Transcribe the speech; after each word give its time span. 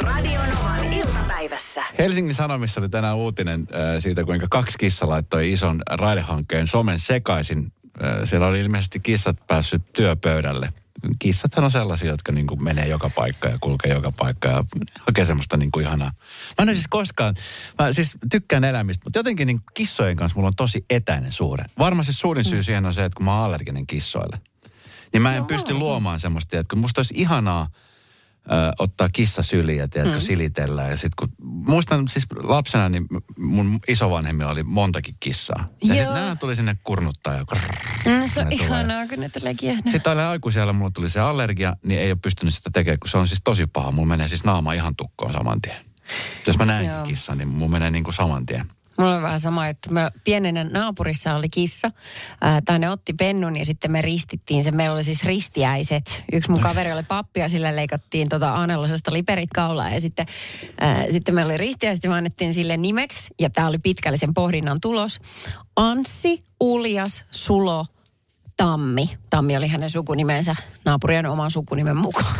Radio 0.00 0.40
Novan 0.40 0.92
iltapäivässä. 0.92 1.84
Helsingin 1.98 2.34
Sanomissa 2.34 2.80
oli 2.80 2.88
tänään 2.88 3.16
uutinen 3.16 3.60
äh, 3.60 3.78
siitä, 3.98 4.24
kuinka 4.24 4.46
kaksi 4.50 4.78
kissa 4.78 5.08
laittoi 5.08 5.52
ison 5.52 5.82
raidehankkeen 5.90 6.66
somen 6.66 6.98
sekaisin. 6.98 7.72
Äh, 8.04 8.10
siellä 8.24 8.46
oli 8.46 8.60
ilmeisesti 8.60 9.00
kissat 9.00 9.36
päässyt 9.46 9.82
työpöydälle. 9.92 10.72
Kissathan 11.18 11.64
on 11.64 11.70
sellaisia, 11.70 12.10
jotka 12.10 12.32
niin 12.32 12.46
kuin 12.46 12.64
menee 12.64 12.88
joka 12.88 13.10
paikka 13.10 13.48
ja 13.48 13.58
kulkee 13.60 13.94
joka 13.94 14.12
paikka 14.12 14.48
ja 14.48 14.64
hakee 15.00 15.24
semmoista 15.24 15.56
niin 15.56 15.70
kuin 15.70 15.86
ihanaa. 15.86 16.10
Mä 16.58 16.62
en 16.62 16.68
ole 16.68 16.74
siis 16.74 16.88
koskaan, 16.90 17.34
mä 17.78 17.92
siis 17.92 18.16
tykkään 18.30 18.64
elämistä, 18.64 19.04
mutta 19.06 19.18
jotenkin 19.18 19.46
niin 19.46 19.60
kissojen 19.74 20.16
kanssa 20.16 20.36
mulla 20.36 20.48
on 20.48 20.56
tosi 20.56 20.84
etäinen 20.90 21.32
suhde. 21.32 21.64
Varmasti 21.78 22.12
suurin 22.12 22.44
syy 22.44 22.62
siihen 22.62 22.86
on 22.86 22.94
se, 22.94 23.04
että 23.04 23.16
kun 23.16 23.24
mä 23.24 23.34
oon 23.34 23.44
allerginen 23.44 23.86
kissoille. 23.86 24.40
Niin 25.12 25.22
mä 25.22 25.36
en 25.36 25.44
pysty 25.44 25.74
luomaan 25.74 26.20
semmoista, 26.20 26.58
että 26.58 26.74
kun 26.74 26.78
musta 26.78 26.98
olisi 26.98 27.14
ihanaa, 27.16 27.68
ö, 28.46 28.72
ottaa 28.78 29.08
kissa 29.12 29.42
syliä, 29.42 29.88
tiedätkö, 29.88 30.18
mm. 30.18 30.24
silitellä. 30.24 30.82
Ja 30.82 30.96
sit 30.96 31.14
kun, 31.14 31.28
muistan 31.42 32.08
siis 32.08 32.26
lapsena, 32.42 32.88
niin 32.88 33.06
mun 33.38 33.78
isovanhemmilla 33.88 34.50
oli 34.50 34.62
montakin 34.62 35.16
kissaa. 35.20 35.68
Ja 35.82 35.88
sitten 35.94 36.14
nämä 36.14 36.36
tuli 36.36 36.56
sinne 36.56 36.76
kurnuttaa 36.84 37.34
ja 37.34 37.44
krrrr, 37.44 37.74
No, 38.06 38.28
se 38.34 38.40
on 38.40 38.46
tulee. 38.46 38.66
ihanaa, 38.66 39.06
kun 39.08 39.18
ne 39.20 39.28
tulee 39.28 39.54
kiehnää. 39.54 39.92
Sitten 39.92 40.10
aina 40.10 40.30
aikuisella 40.30 40.72
mulla 40.72 40.90
tuli 40.94 41.10
se 41.10 41.20
allergia, 41.20 41.76
niin 41.84 42.00
ei 42.00 42.10
ole 42.10 42.18
pystynyt 42.22 42.54
sitä 42.54 42.70
tekemään, 42.72 42.98
kun 42.98 43.08
se 43.08 43.18
on 43.18 43.28
siis 43.28 43.40
tosi 43.44 43.66
paha. 43.66 43.90
Mulla 43.90 44.08
menee 44.08 44.28
siis 44.28 44.44
naama 44.44 44.72
ihan 44.72 44.96
tukkoon 44.96 45.32
saman 45.32 45.60
tien. 45.62 45.76
Jos 46.46 46.58
mä 46.58 46.64
näen 46.64 47.02
kissan, 47.06 47.38
niin 47.38 47.48
mulla 47.48 47.70
menee 47.72 47.90
niin 47.90 48.04
kuin 48.04 48.14
saman 48.14 48.46
tien. 48.46 48.66
Mulla 48.98 49.16
on 49.16 49.22
vähän 49.22 49.40
sama, 49.40 49.66
että 49.66 49.90
me 49.90 50.10
pienenä 50.24 50.64
naapurissa 50.64 51.34
oli 51.34 51.48
kissa, 51.48 51.90
ää, 52.40 52.60
tai 52.64 52.78
ne 52.78 52.90
otti 52.90 53.12
pennun 53.12 53.56
ja 53.56 53.64
sitten 53.64 53.92
me 53.92 54.02
ristittiin 54.02 54.64
se. 54.64 54.70
Meillä 54.70 54.94
oli 54.94 55.04
siis 55.04 55.24
ristiäiset. 55.24 56.24
Yksi 56.32 56.50
mun 56.50 56.60
kaveri 56.60 56.92
oli 56.92 57.02
pappi 57.02 57.40
ja 57.40 57.48
sille 57.48 57.76
leikattiin 57.76 58.28
tota 58.28 58.52
Aanelosesta 58.52 59.12
liperit 59.12 59.50
kaulaa. 59.54 59.90
Ja 59.90 60.00
sitten, 60.00 60.26
ää, 60.80 61.04
sitten 61.10 61.34
meillä 61.34 61.50
oli 61.50 61.56
ristiäiset 61.56 62.04
ja 62.04 62.10
me 62.10 62.16
annettiin 62.16 62.54
sille 62.54 62.76
nimeksi, 62.76 63.34
ja 63.38 63.50
tämä 63.50 63.68
oli 63.68 63.78
pitkällisen 63.78 64.34
pohdinnan 64.34 64.78
tulos. 64.80 65.20
Anssi, 65.76 66.40
Uljas, 66.60 67.24
Sulo, 67.30 67.86
Tammi. 68.56 69.10
Tammi 69.30 69.56
oli 69.56 69.68
hänen 69.68 69.90
sukunimensä 69.90 70.56
naapurien 70.84 71.26
oman 71.26 71.50
sukunimen 71.50 71.96
mukaan. 71.96 72.34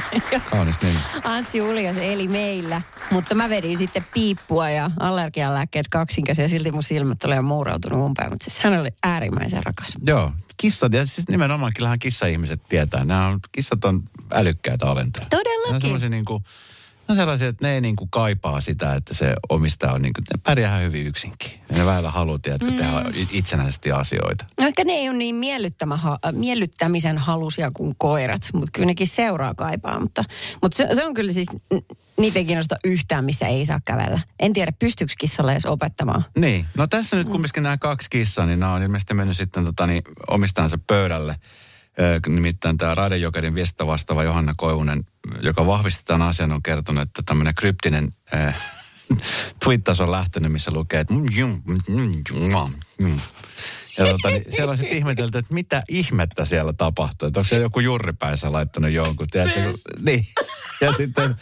Kaunis 0.50 0.82
niin. 0.82 0.98
Anssi 1.24 1.60
Uljas 1.62 1.96
eli 1.96 2.28
meillä, 2.28 2.82
mutta 3.10 3.34
mä 3.34 3.48
vedin 3.48 3.78
sitten 3.78 4.06
piippua 4.14 4.70
ja 4.70 4.90
allergialääkkeet 5.00 5.88
kaksinkäsin 5.88 6.42
ja 6.42 6.48
silti 6.48 6.72
mun 6.72 6.82
silmät 6.82 7.24
oli 7.24 7.36
jo 7.36 7.42
muurautunut 7.42 8.00
umpeen, 8.00 8.30
mutta 8.30 8.44
siis 8.44 8.58
hän 8.58 8.80
oli 8.80 8.90
äärimmäisen 9.02 9.64
rakas. 9.64 9.94
Joo, 10.06 10.32
kissat, 10.56 10.92
ja 10.92 11.06
siis 11.06 11.28
nimenomaan 11.28 11.72
kyllähän 11.76 11.98
kissa-ihmiset 11.98 12.60
tietää. 12.68 13.04
Nämä 13.04 13.26
on, 13.26 13.40
kissat 13.52 13.84
on 13.84 14.02
älykkäitä 14.32 14.86
olentoja. 14.86 15.26
Todellakin. 15.30 16.00
Ne 16.00 16.04
on 16.04 16.10
niin 16.10 16.24
kuin, 16.24 16.44
on 17.08 17.16
sellaisia, 17.16 17.48
että 17.48 17.66
ne 17.66 17.74
ei 17.74 17.80
niin 17.80 17.96
kuin 17.96 18.10
kaipaa 18.10 18.60
sitä, 18.60 18.94
että 18.94 19.14
se 19.14 19.34
omistaja 19.48 19.92
on 19.92 20.02
niin 20.02 20.12
kuin, 20.12 20.24
ne 20.32 20.40
pärjää 20.42 20.70
ihan 20.70 20.82
hyvin 20.82 21.06
yksinkin. 21.06 21.50
Ja 21.70 21.78
ne 21.78 21.86
väillä 21.86 22.10
haluaa, 22.10 22.38
tiedätkö, 22.38 22.70
mm. 22.70 22.76
tehdä 22.76 23.04
itsenäisesti 23.32 23.92
asioita. 23.92 24.44
No 24.60 24.66
ehkä 24.66 24.84
ne 24.84 24.92
ei 24.92 25.08
ole 25.08 25.18
niin 25.18 25.36
äh, 25.92 26.32
miellyttämisen 26.32 27.18
halusia 27.18 27.70
kuin 27.70 27.94
koirat, 27.98 28.42
mutta 28.52 28.70
kyllä 28.72 28.86
nekin 28.86 29.06
seuraa 29.06 29.54
kaipaa. 29.54 30.00
Mutta, 30.00 30.24
mutta 30.62 30.76
se, 30.76 30.88
se 30.94 31.04
on 31.06 31.14
kyllä 31.14 31.32
siis, 31.32 31.48
niitä 32.16 32.38
ei 32.38 32.44
kiinnosta 32.44 32.76
yhtään, 32.84 33.24
missä 33.24 33.46
ei 33.46 33.66
saa 33.66 33.80
kävellä. 33.84 34.20
En 34.40 34.52
tiedä, 34.52 34.72
pystyykö 34.78 35.12
kissalle 35.18 35.52
edes 35.52 35.66
opettamaan. 35.66 36.24
Niin, 36.38 36.66
no 36.76 36.86
tässä 36.86 37.16
nyt 37.16 37.28
kumminkin 37.28 37.62
nämä 37.62 37.78
kaksi 37.78 38.10
kissaa, 38.10 38.46
niin 38.46 38.60
nämä 38.60 38.72
on 38.72 38.82
ilmeisesti 38.82 39.14
mennyt 39.14 39.36
sitten 39.36 39.64
tota, 39.64 39.86
niin, 39.86 40.02
omistajansa 40.28 40.78
pöydälle. 40.86 41.36
Nimittäin 42.28 42.78
tämä 42.78 42.94
Raidejokerin 42.94 43.54
viestintä 43.54 43.86
vastaava 43.86 44.22
Johanna 44.22 44.54
Koivunen, 44.56 45.04
joka 45.40 45.66
vahvisti 45.66 46.02
tämän 46.04 46.28
asian, 46.28 46.52
on 46.52 46.62
kertonut, 46.62 47.02
että 47.02 47.22
tämmöinen 47.26 47.54
kryptinen 47.54 48.14
äh, 48.34 48.62
tweettaus 49.64 50.00
on 50.00 50.10
lähtenyt, 50.10 50.52
missä 50.52 50.70
lukee, 50.70 51.00
että 51.00 51.14
Ja 53.98 54.06
tota, 54.06 54.30
niin 54.30 54.44
siellä 54.50 54.70
on 54.70 54.78
sitten 54.78 54.98
ihmetelty, 54.98 55.38
että 55.38 55.54
mitä 55.54 55.82
ihmettä 55.88 56.44
siellä 56.44 56.72
tapahtuu. 56.72 57.28
Että 57.28 57.40
onko 57.40 57.48
se 57.48 57.58
joku 57.58 57.80
jurripäissä 57.80 58.52
laittanut 58.52 58.90
jonkun, 58.92 59.26
tiedätkö? 59.30 59.62
Kun, 59.62 59.74
niin. 60.04 60.26
Ja 60.80 60.92
sitten 60.92 61.36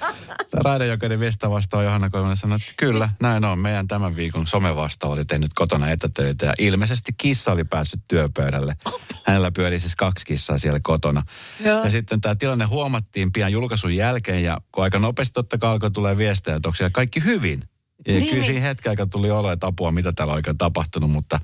tämä 0.51 0.63
Raidejokerin 0.65 1.21
viestintä 1.21 1.51
vastaava 1.51 1.85
Johanna 1.85 2.11
Koivunen 2.11 2.37
sanoi, 2.37 2.57
että 2.57 2.73
kyllä, 2.77 3.11
näin 3.21 3.45
on. 3.45 3.59
Meidän 3.59 3.89
tämän 3.89 4.17
viikon 4.17 4.47
somevastaava 4.47 5.15
oli 5.15 5.25
tehnyt 5.25 5.51
kotona 5.55 5.91
etätöitä 5.91 6.47
ja 6.47 6.55
ilmeisesti 6.59 7.13
kissa 7.17 7.53
oli 7.53 7.65
päässyt 7.65 8.01
työpöydälle. 8.09 8.77
Hänellä 9.27 9.51
pyöri 9.51 9.79
siis 9.79 9.97
kaksi 9.97 10.27
kissaa 10.27 10.59
siellä 10.59 10.81
kotona. 10.83 11.23
Joo. 11.65 11.85
Ja 11.85 11.91
sitten 11.91 12.21
tämä 12.21 12.35
tilanne 12.35 12.65
huomattiin 12.65 13.33
pian 13.33 13.53
julkaisun 13.53 13.97
jälkeen 13.97 14.43
ja 14.43 14.61
kun 14.73 14.85
aika 14.85 14.99
nopeasti 14.99 15.33
totta 15.33 15.59
kai 15.59 15.71
alkoi 15.71 15.91
tulee 15.91 16.17
viestejä, 16.17 16.57
että 16.57 16.69
onko 16.69 16.77
siellä 16.77 16.91
kaikki 16.91 17.25
hyvin. 17.25 17.63
Ja 18.07 18.13
Niin, 18.13 18.23
kyllä 18.23 18.35
niin. 18.35 18.45
siinä 18.45 18.61
hetken 18.61 18.91
aikaa 18.91 19.07
tuli 19.07 19.31
olo, 19.31 19.53
että 19.53 19.67
apua, 19.67 19.93
mitä 19.93 20.13
täällä 20.13 20.33
on 20.33 20.37
oikein 20.37 20.59
tapahtunut, 20.59 21.11
mutta 21.11 21.41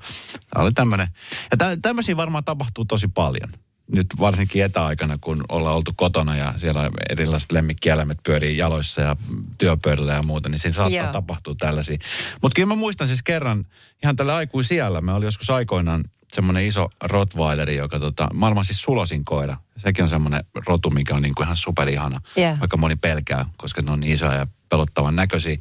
tämä 0.49 0.63
oli 0.63 0.71
tämmöinen. 0.71 1.07
Ja 1.51 1.57
tä, 1.57 1.77
tämmöisiä 1.81 2.17
varmaan 2.17 2.43
tapahtuu 2.43 2.85
tosi 2.85 3.07
paljon. 3.07 3.49
Nyt 3.91 4.07
varsinkin 4.19 4.63
etäaikana, 4.63 5.17
kun 5.21 5.43
ollaan 5.49 5.75
oltu 5.75 5.91
kotona 5.95 6.35
ja 6.35 6.53
siellä 6.57 6.91
erilaiset 7.09 7.51
lemmikkieläimet 7.51 8.17
pyörii 8.23 8.57
jaloissa 8.57 9.01
ja 9.01 9.15
työpöydällä 9.57 10.13
ja 10.13 10.23
muuta, 10.23 10.49
niin 10.49 10.59
siinä 10.59 10.73
saattaa 10.75 11.03
Joo. 11.03 11.11
tapahtua 11.11 11.55
tällaisia. 11.59 11.97
Mutta 12.41 12.55
kyllä 12.55 12.67
mä 12.67 12.75
muistan 12.75 13.07
siis 13.07 13.23
kerran, 13.23 13.65
ihan 14.03 14.15
tällä 14.15 14.35
aikuisiellä, 14.35 15.01
mä 15.01 15.15
olin 15.15 15.25
joskus 15.25 15.49
aikoinaan 15.49 16.03
semmoinen 16.33 16.65
iso 16.65 16.89
rottweileri, 17.03 17.75
joka 17.75 17.99
tota, 17.99 18.27
maailman 18.33 18.65
siis 18.65 18.81
sulosin 18.81 19.25
koira. 19.25 19.57
Sekin 19.77 20.03
on 20.03 20.09
semmoinen 20.09 20.43
rotu, 20.67 20.89
mikä 20.89 21.15
on 21.15 21.21
niinku 21.21 21.43
ihan 21.43 21.55
superihana, 21.55 22.21
Joo. 22.35 22.57
vaikka 22.59 22.77
moni 22.77 22.95
pelkää, 22.95 23.45
koska 23.57 23.81
ne 23.81 23.91
on 23.91 23.99
niin 23.99 24.13
isoja 24.13 24.33
ja 24.33 24.47
pelottavan 24.69 25.15
näköisiä. 25.15 25.57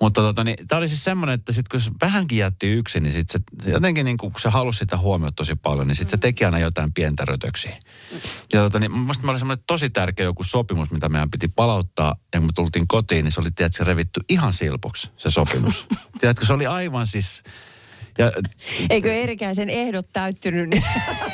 Mutta 0.00 0.20
tota, 0.20 0.44
niin, 0.44 0.68
tämä 0.68 0.78
oli 0.78 0.88
siis 0.88 1.04
semmoinen, 1.04 1.34
että 1.34 1.52
sit 1.52 1.68
kun 1.68 1.80
se 1.80 1.90
vähänkin 2.00 2.38
jätti 2.38 2.72
yksin, 2.72 3.02
niin 3.02 3.12
sit 3.12 3.28
se, 3.28 3.40
se 3.62 3.70
jotenkin 3.70 4.04
niin 4.04 4.16
kun 4.16 4.32
se 4.38 4.48
halusi 4.48 4.78
sitä 4.78 4.96
huomiota 4.96 5.34
tosi 5.36 5.54
paljon, 5.54 5.86
niin 5.88 5.96
sitten 5.96 6.10
se 6.10 6.20
teki 6.20 6.44
aina 6.44 6.58
jotain 6.58 6.92
pientä 6.92 7.24
rötöksiä. 7.24 7.76
Ja 8.52 8.60
tota, 8.60 8.78
niin, 8.78 8.92
musta 8.92 9.30
oli 9.30 9.38
semmoinen 9.38 9.64
tosi 9.66 9.90
tärkeä 9.90 10.24
joku 10.24 10.44
sopimus, 10.44 10.90
mitä 10.90 11.08
meidän 11.08 11.30
piti 11.30 11.48
palauttaa. 11.48 12.14
Ja 12.34 12.40
kun 12.40 12.48
me 12.48 12.52
tultiin 12.54 12.88
kotiin, 12.88 13.24
niin 13.24 13.32
se 13.32 13.40
oli, 13.40 13.50
tiedätkö, 13.50 13.84
revitty 13.84 14.20
ihan 14.28 14.52
silpuksi, 14.52 15.10
se 15.16 15.30
sopimus. 15.30 15.88
tiedätkö, 16.20 16.46
se 16.46 16.52
oli 16.52 16.66
aivan 16.66 17.06
siis... 17.06 17.42
Ja, 18.18 18.32
Eikö 18.90 19.14
Erikäisen 19.14 19.70
ehdot 19.70 20.06
täyttynyt, 20.12 20.68
niin? 20.70 20.82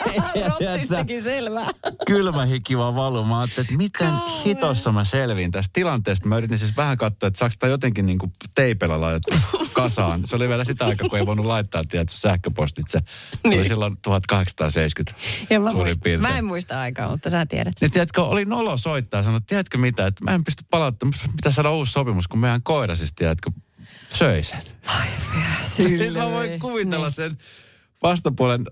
Rottistakin 0.70 1.22
selvää. 1.22 1.70
kylmä 2.06 2.44
hiki 2.44 2.78
vaan 2.78 2.94
valuu. 2.94 3.24
Mä 3.24 3.38
ajattelin, 3.38 3.64
että 3.66 3.76
miten 3.76 4.10
hitossa 4.44 4.92
mä 4.92 5.04
selviin 5.04 5.50
tästä 5.50 5.70
tilanteesta. 5.72 6.28
Mä 6.28 6.36
yritin 6.36 6.58
siis 6.58 6.76
vähän 6.76 6.98
katsoa, 6.98 7.26
että 7.26 7.38
saaks 7.38 7.56
tää 7.58 7.70
jotenkin 7.70 8.06
niin 8.06 8.18
kuin 8.18 8.32
teipellä 8.54 9.00
laitettu 9.00 9.34
kasaan. 9.72 10.22
Se 10.24 10.36
oli 10.36 10.48
vielä 10.48 10.64
sitä 10.64 10.86
aikaa, 10.86 11.08
kun 11.08 11.18
ei 11.18 11.26
voinut 11.26 11.46
laittaa 11.46 11.82
tiedätkö, 11.88 12.14
sähköpostitse. 12.16 12.98
Se 12.98 13.38
oli 13.44 13.54
Niin. 13.54 13.64
silloin 13.68 13.96
1870 14.02 15.20
Ja 15.50 15.60
mä, 15.60 15.70
suurin 15.70 15.86
muist, 15.86 16.00
piirtein. 16.02 16.32
mä 16.32 16.38
en 16.38 16.44
muista 16.44 16.80
aikaa, 16.80 17.10
mutta 17.10 17.30
sä 17.30 17.46
tiedät. 17.46 17.74
Niin 17.80 17.90
tiedätkö, 17.90 18.22
oli 18.22 18.44
nolo 18.44 18.76
soittaa 18.76 19.18
ja 19.20 19.24
sanoi, 19.24 19.40
tiedätkö 19.46 19.78
mitä, 19.78 20.06
että 20.06 20.24
mä 20.24 20.30
en 20.34 20.44
pysty 20.44 20.64
palauttamaan, 20.70 21.18
pitää 21.36 21.52
saada 21.52 21.70
uusi 21.70 21.92
sopimus, 21.92 22.28
kun 22.28 22.38
meidän 22.38 22.62
koira 22.62 22.96
siis, 22.96 23.12
tiedätkö, 23.14 23.50
söi 24.12 24.42
sen. 24.42 24.62
Niin 25.78 26.12
mä 26.12 26.30
voin 26.30 26.60
kuvitella 26.60 27.10
sen 27.10 27.38
vastapuolen 28.02 28.64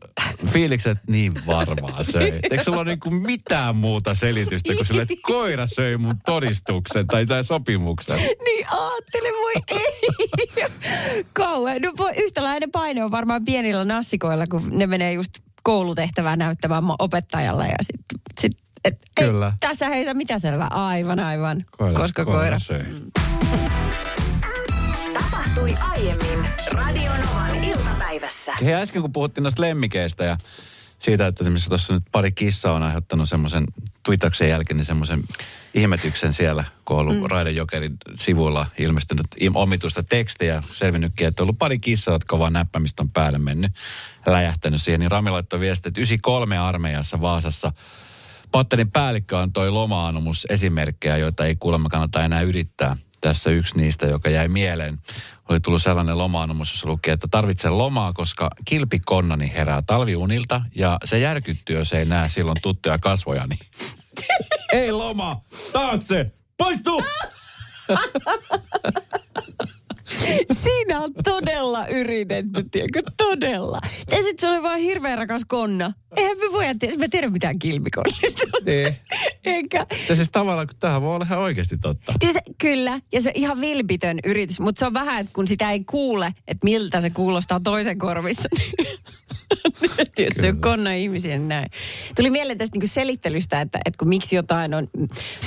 fiiliksen, 0.46 0.92
että 0.92 1.04
niin 1.12 1.46
varmaan 1.46 2.04
söi. 2.04 2.40
Eikö 2.42 2.64
sulla 2.64 2.78
ole 2.78 2.88
niinku 2.88 3.10
mitään 3.10 3.76
muuta 3.76 4.14
selitystä 4.14 4.74
kuin 4.74 4.86
sille, 4.86 5.02
että 5.02 5.14
koira 5.22 5.66
söi 5.66 5.96
mun 5.96 6.14
todistuksen 6.24 7.06
tai 7.06 7.26
tämän 7.26 7.44
sopimuksen? 7.44 8.16
Niin 8.16 8.66
ajattele, 8.70 9.28
voi 9.28 9.52
ei. 9.68 11.24
Kauhean. 11.32 11.82
No 11.82 11.92
voi, 11.98 12.12
yhtäläinen 12.16 12.70
paine 12.70 13.04
on 13.04 13.10
varmaan 13.10 13.44
pienillä 13.44 13.84
nassikoilla, 13.84 14.44
kun 14.50 14.68
ne 14.70 14.86
menee 14.86 15.12
just 15.12 15.32
koulutehtävää 15.62 16.36
näyttämään 16.36 16.84
opettajalle 16.98 17.66
ja 17.66 17.76
sitten 17.82 18.20
sit, 18.40 18.52
et, 18.84 18.98
Kyllä. 19.20 19.46
Ei, 19.46 19.52
tässä 19.60 19.86
ei 19.86 20.04
saa 20.04 20.14
mitään 20.14 20.40
selvää. 20.40 20.68
Aivan, 20.68 21.20
aivan. 21.20 21.64
Koira, 21.70 22.00
Koska 22.00 22.24
koira. 22.24 22.58
söi. 22.58 22.84
Tapahtui 25.66 26.02
aiemmin 26.02 26.50
Radionovan 26.72 27.64
iltapäivässä. 27.64 28.54
Hei, 28.64 28.74
äsken 28.74 29.02
kun 29.02 29.12
puhuttiin 29.12 29.42
noista 29.42 29.62
lemmikeistä 29.62 30.24
ja 30.24 30.38
siitä, 30.98 31.26
että 31.26 31.44
esimerkiksi 31.44 31.68
tuossa 31.68 31.94
nyt 31.94 32.02
pari 32.12 32.32
kissaa 32.32 32.72
on 32.72 32.82
aiheuttanut 32.82 33.28
semmoisen 33.28 33.66
tweetaksen 34.02 34.48
jälkeen 34.48 34.76
niin 34.76 34.84
semmoisen 34.84 35.24
ihmetyksen 35.74 36.32
siellä, 36.32 36.64
kun 36.84 36.96
on 36.96 37.00
ollut 37.00 37.16
mm. 37.16 37.30
Raidejokerin 37.30 37.96
sivuilla 38.14 38.66
ilmestynyt 38.78 39.26
omituista 39.54 40.02
tekstiä, 40.02 40.62
selvinnytkin, 40.72 41.26
että 41.26 41.42
on 41.42 41.44
ollut 41.44 41.58
pari 41.58 41.78
kissaa, 41.78 42.14
jotka 42.14 42.36
on 42.36 42.40
vaan 42.40 42.52
näppämistä 42.52 43.02
on 43.02 43.10
päälle 43.10 43.38
mennyt, 43.38 43.72
läjähtänyt 44.26 44.82
siihen, 44.82 45.00
niin 45.00 45.10
Rami 45.10 45.30
laittoi 45.30 45.60
viesti, 45.60 45.88
että 45.88 46.00
93 46.00 46.58
armeijassa 46.58 47.20
Vaasassa 47.20 47.72
Patterin 48.52 48.90
päällikkö 48.90 49.38
antoi 49.38 49.70
loma-anomus 49.70 50.46
esimerkkejä, 50.50 51.16
joita 51.16 51.46
ei 51.46 51.56
kuulemma 51.56 51.88
kannata 51.88 52.24
enää 52.24 52.42
yrittää. 52.42 52.96
Tässä 53.20 53.50
yksi 53.50 53.76
niistä, 53.76 54.06
joka 54.06 54.30
jäi 54.30 54.48
mieleen, 54.48 54.98
oli 55.48 55.60
tullut 55.60 55.82
sellainen 55.82 56.18
loma-anomus, 56.18 56.70
jossa 56.70 56.88
lukee, 56.88 57.14
että 57.14 57.28
tarvitsen 57.30 57.78
lomaa, 57.78 58.12
koska 58.12 58.50
kilpikonnani 58.64 59.52
herää 59.52 59.82
talviunilta 59.86 60.62
ja 60.74 60.98
se 61.04 61.18
järkyttyy, 61.18 61.78
jos 61.78 61.92
ei 61.92 62.04
näe 62.04 62.28
silloin 62.28 62.58
tuttuja 62.62 62.98
kasvojani. 62.98 63.58
ei 64.72 64.92
loma! 64.92 65.40
Taakse! 65.72 66.32
Poistu! 66.56 67.02
Siinä 70.64 71.00
on 71.00 71.12
todella 71.24 71.86
yritetty, 71.86 72.64
tiedätkö? 72.70 73.02
Todella. 73.16 73.78
Ja 74.10 74.16
sitten 74.16 74.38
se 74.38 74.48
oli 74.48 74.62
vaan 74.62 74.80
hirveän 74.80 75.18
rakas 75.18 75.42
konna. 75.48 75.92
Eihän 76.16 76.38
me 76.38 76.52
voida 76.52 76.74
tiedä, 76.78 76.96
mä 76.96 77.08
tiedä 77.10 77.30
mitään 77.30 77.58
kilpikonnista. 77.58 78.42
Niin. 78.66 78.96
Eikä. 79.44 79.86
Ja 80.08 80.16
siis 80.16 80.30
tavallaan, 80.32 80.66
kun 80.66 80.76
tähän 80.80 81.02
voi 81.02 81.14
olla 81.14 81.24
ihan 81.24 81.38
oikeasti 81.38 81.78
totta. 81.78 82.12
Siis, 82.20 82.36
kyllä, 82.58 83.00
ja 83.12 83.20
se 83.20 83.32
ihan 83.34 83.60
vilpitön 83.60 84.18
yritys, 84.24 84.60
mutta 84.60 84.78
se 84.78 84.86
on 84.86 84.94
vähän, 84.94 85.20
että 85.20 85.32
kun 85.32 85.48
sitä 85.48 85.70
ei 85.70 85.84
kuule, 85.84 86.34
että 86.48 86.64
miltä 86.64 87.00
se 87.00 87.10
kuulostaa 87.10 87.60
toisen 87.60 87.98
korvissa. 87.98 88.48
Jos 90.18 90.36
se 90.40 90.48
on 90.48 90.60
konna 90.60 90.92
ihmisiä, 90.92 91.38
näin. 91.38 91.70
Tuli 92.16 92.30
mieleen 92.30 92.58
tästä 92.58 92.74
niinku 92.74 92.86
selittelystä, 92.86 93.60
että, 93.60 93.78
että 93.84 93.98
kun 93.98 94.08
miksi 94.08 94.36
jotain 94.36 94.74
on 94.74 94.88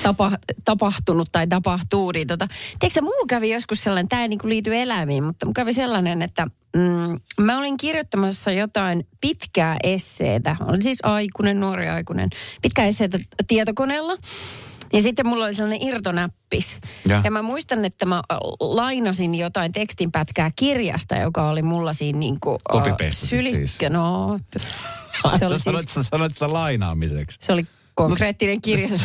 tapa, 0.03 0.31
tapahtunut 0.65 1.29
tai 1.31 1.47
tapahtuu, 1.47 2.11
niin 2.11 2.27
tota, 2.27 2.47
tiedätkö 2.79 3.01
mulla 3.01 3.25
kävi 3.27 3.49
joskus 3.49 3.83
sellainen, 3.83 4.09
tämä 4.09 4.21
ei 4.21 4.27
niinku 4.27 4.48
liity 4.49 4.75
eläimiin, 4.75 5.23
mutta 5.23 5.45
mulla 5.45 5.53
kävi 5.53 5.73
sellainen, 5.73 6.21
että 6.21 6.47
mm, 6.75 7.19
mä 7.45 7.59
olin 7.59 7.77
kirjoittamassa 7.77 8.51
jotain 8.51 9.07
pitkää 9.21 9.77
esseetä. 9.83 10.55
Olin 10.65 10.81
siis 10.81 10.99
aikuinen, 11.03 11.59
nuori 11.59 11.89
aikuinen. 11.89 12.29
Pitkää 12.61 12.85
esseetä 12.85 13.19
tietokoneella. 13.47 14.17
Ja 14.93 15.01
sitten 15.01 15.27
mulla 15.27 15.45
oli 15.45 15.53
sellainen 15.53 15.87
irtonäppis. 15.87 16.77
Ja. 17.07 17.21
Ja, 17.23 17.31
mä 17.31 17.41
muistan, 17.41 17.85
että 17.85 18.05
mä 18.05 18.23
lainasin 18.59 19.35
jotain 19.35 19.71
tekstinpätkää 19.71 20.51
kirjasta, 20.55 21.15
joka 21.15 21.49
oli 21.49 21.61
mulla 21.61 21.93
siinä 21.93 22.19
niin 22.19 22.39
kuin... 22.39 22.57
Copy-pastasit 22.71 23.55
siis? 23.55 23.77
No, 23.89 24.39
se 25.39 25.47
oli, 25.47 25.59
sanoit, 25.59 25.87
siis, 25.87 26.07
sanoit 26.07 26.33
sitä 26.33 26.53
lainaamiseksi. 26.53 27.37
se 27.41 27.53
oli 27.53 27.65
konkreettinen 28.03 28.61
kirja. 28.61 28.89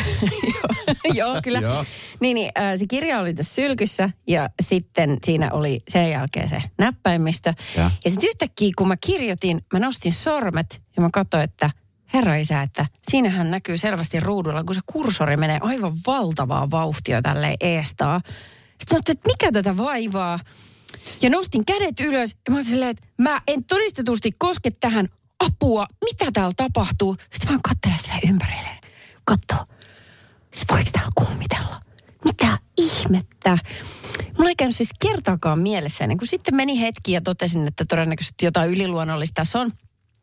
Joo, 1.14 1.40
kyllä. 1.42 1.58
Joo. 1.58 1.84
Niin, 2.20 2.34
niin 2.34 2.52
äh, 2.58 2.78
se 2.78 2.86
kirja 2.86 3.20
oli 3.20 3.34
tässä 3.34 3.54
sylkyssä 3.54 4.10
ja 4.26 4.50
sitten 4.62 5.18
siinä 5.24 5.50
oli 5.52 5.82
sen 5.88 6.10
jälkeen 6.10 6.48
se 6.48 6.62
näppäimistö. 6.78 7.54
Ja. 7.76 7.90
Ja 8.04 8.10
sitten 8.10 8.28
yhtäkkiä, 8.28 8.72
kun 8.78 8.88
mä 8.88 8.96
kirjoitin, 8.96 9.60
mä 9.72 9.78
nostin 9.78 10.12
sormet 10.12 10.82
ja 10.96 11.02
mä 11.02 11.08
katsoin, 11.12 11.42
että 11.42 11.70
herra 12.14 12.36
isä, 12.36 12.62
että 12.62 12.86
siinähän 13.02 13.50
näkyy 13.50 13.78
selvästi 13.78 14.20
ruudulla, 14.20 14.64
kun 14.64 14.74
se 14.74 14.80
kursori 14.86 15.36
menee 15.36 15.58
aivan 15.62 15.92
valtavaa 16.06 16.70
vauhtia 16.70 17.22
tälle 17.22 17.56
eestaa. 17.60 18.20
Sitten 18.78 18.96
mä 18.96 19.00
että 19.08 19.28
mikä 19.28 19.52
tätä 19.52 19.76
vaivaa? 19.76 20.40
Ja 21.22 21.30
nostin 21.30 21.64
kädet 21.64 22.00
ylös 22.00 22.36
ja 22.48 22.54
mä 22.54 22.64
silleen, 22.64 22.90
että 22.90 23.06
mä 23.18 23.40
en 23.48 23.64
todistetusti 23.64 24.30
koske 24.38 24.70
tähän 24.80 25.08
apua. 25.40 25.86
Mitä 26.04 26.32
täällä 26.32 26.52
tapahtuu? 26.56 27.16
Sitten 27.32 27.52
mä 27.52 27.58
katselen 27.68 27.98
sille 27.98 28.20
ympärille. 28.30 28.83
Katso, 29.24 29.74
siis 30.52 30.64
voiko 30.70 30.90
täällä 30.92 31.12
kummitella? 31.14 31.80
Mitä 32.24 32.58
ihmettä? 32.78 33.58
Mulla 34.38 34.48
ei 34.48 34.56
käynyt 34.56 34.76
siis 34.76 34.90
kertaakaan 35.00 35.58
mielessä 35.58 36.04
ennen 36.04 36.18
kuin 36.18 36.28
sitten 36.28 36.56
meni 36.56 36.80
hetki 36.80 37.12
ja 37.12 37.20
totesin, 37.20 37.66
että 37.66 37.84
todennäköisesti 37.88 38.44
jotain 38.44 38.70
yliluonnollista 38.70 39.34
tässä 39.34 39.60
on. 39.60 39.72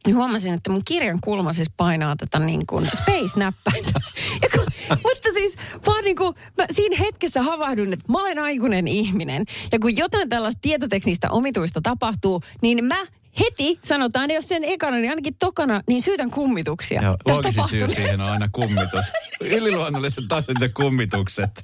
Niin 0.07 0.15
huomasin, 0.15 0.53
että 0.53 0.71
mun 0.71 0.81
kirjan 0.86 1.19
kulma 1.24 1.53
siis 1.53 1.69
painaa 1.77 2.15
tätä 2.15 2.39
niin 2.39 2.65
kuin 2.68 2.86
space-näppäintä. 2.86 3.92
Kun, 4.53 4.65
mutta 4.89 5.30
siis 5.33 5.56
vaan 5.86 6.04
niin 6.04 6.15
kuin, 6.15 6.36
mä 6.57 6.65
siinä 6.71 6.95
hetkessä 7.00 7.42
havahduin, 7.42 7.94
että 7.94 8.12
mä 8.12 8.21
olen 8.21 8.39
aikuinen 8.39 8.88
ihminen. 8.88 9.44
Ja 9.71 9.80
kun 9.80 9.97
jotain 9.97 10.30
tällaista 10.30 10.59
tietoteknistä 10.62 11.30
omituista 11.31 11.81
tapahtuu, 11.81 12.42
niin 12.62 12.86
mä 12.86 13.06
heti 13.39 13.80
sanotaan, 13.83 14.31
jos 14.31 14.48
sen 14.48 14.63
ekana, 14.63 14.98
niin 14.98 15.10
ainakin 15.10 15.36
tokana, 15.39 15.81
niin 15.88 16.01
syytän 16.01 16.31
kummituksia. 16.31 17.01
Joo, 17.01 17.18
loogisin 17.28 17.63
syy 17.69 17.89
siihen 17.89 18.22
on 18.22 18.30
aina 18.30 18.50
kummitus. 18.51 19.06
Yliluonnolliset 19.42 20.24
taas 20.28 20.45
ne 20.60 20.69
kummitukset. 20.69 21.63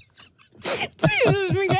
Jeesus, 0.66 1.52
mikä. 1.52 1.75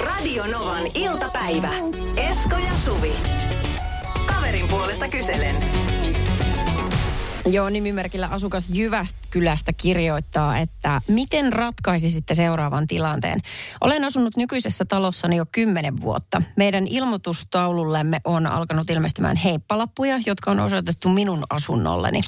Radio 0.00 0.46
Novan 0.46 0.86
iltapäivä. 0.94 1.70
Esko 2.16 2.56
ja 2.56 2.72
Suvi. 2.84 3.12
Kaverin 4.26 4.68
puolesta 4.68 5.08
kyselen. 5.08 5.56
Joo, 7.46 7.70
nimimerkillä 7.70 8.26
asukas 8.26 8.70
Jyväskylästä 8.70 9.72
kirjoittaa, 9.72 10.58
että 10.58 11.00
miten 11.08 11.52
ratkaisisitte 11.52 12.34
seuraavan 12.34 12.86
tilanteen? 12.86 13.40
Olen 13.80 14.04
asunut 14.04 14.36
nykyisessä 14.36 14.84
talossani 14.84 15.36
jo 15.36 15.44
kymmenen 15.52 16.00
vuotta. 16.00 16.42
Meidän 16.56 16.86
ilmoitustaulullemme 16.86 18.20
on 18.24 18.46
alkanut 18.46 18.90
ilmestymään 18.90 19.36
heippalappuja, 19.36 20.20
jotka 20.26 20.50
on 20.50 20.60
osoitettu 20.60 21.08
minun 21.08 21.44
asunnolleni. 21.50 22.20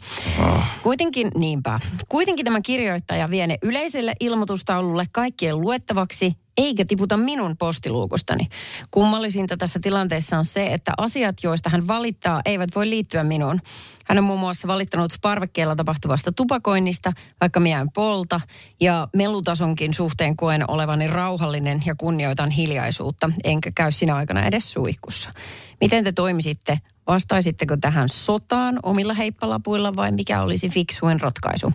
Kuitenkin, 0.82 1.30
niinpä. 1.36 1.80
Kuitenkin 2.08 2.44
tämä 2.44 2.60
kirjoittaja 2.60 3.30
vie 3.30 3.46
ne 3.46 3.58
yleiselle 3.62 4.14
ilmoitustaululle 4.20 5.04
kaikkien 5.12 5.60
luettavaksi 5.60 6.41
eikä 6.56 6.84
tiputa 6.84 7.16
minun 7.16 7.56
postiluukustani. 7.56 8.48
Kummallisinta 8.90 9.56
tässä 9.56 9.78
tilanteessa 9.82 10.38
on 10.38 10.44
se, 10.44 10.72
että 10.72 10.92
asiat, 10.98 11.36
joista 11.42 11.70
hän 11.70 11.88
valittaa, 11.88 12.40
eivät 12.44 12.70
voi 12.74 12.90
liittyä 12.90 13.24
minuun. 13.24 13.60
Hän 14.06 14.18
on 14.18 14.24
muun 14.24 14.40
muassa 14.40 14.68
valittanut 14.68 15.12
parvekkeella 15.22 15.76
tapahtuvasta 15.76 16.32
tupakoinnista, 16.32 17.12
vaikka 17.40 17.60
minä 17.60 17.80
en 17.80 17.92
polta, 17.92 18.40
ja 18.80 19.08
melutasonkin 19.16 19.94
suhteen 19.94 20.36
koen 20.36 20.70
olevani 20.70 21.06
rauhallinen 21.06 21.82
ja 21.86 21.94
kunnioitan 21.94 22.50
hiljaisuutta, 22.50 23.30
enkä 23.44 23.72
käy 23.74 23.92
sinä 23.92 24.16
aikana 24.16 24.46
edes 24.46 24.72
suihkussa. 24.72 25.30
Miten 25.80 26.04
te 26.04 26.12
toimisitte? 26.12 26.78
Vastaisitteko 27.06 27.76
tähän 27.76 28.08
sotaan 28.08 28.78
omilla 28.82 29.14
heippalapuilla 29.14 29.96
vai 29.96 30.12
mikä 30.12 30.42
olisi 30.42 30.68
fiksuin 30.68 31.20
ratkaisu? 31.20 31.72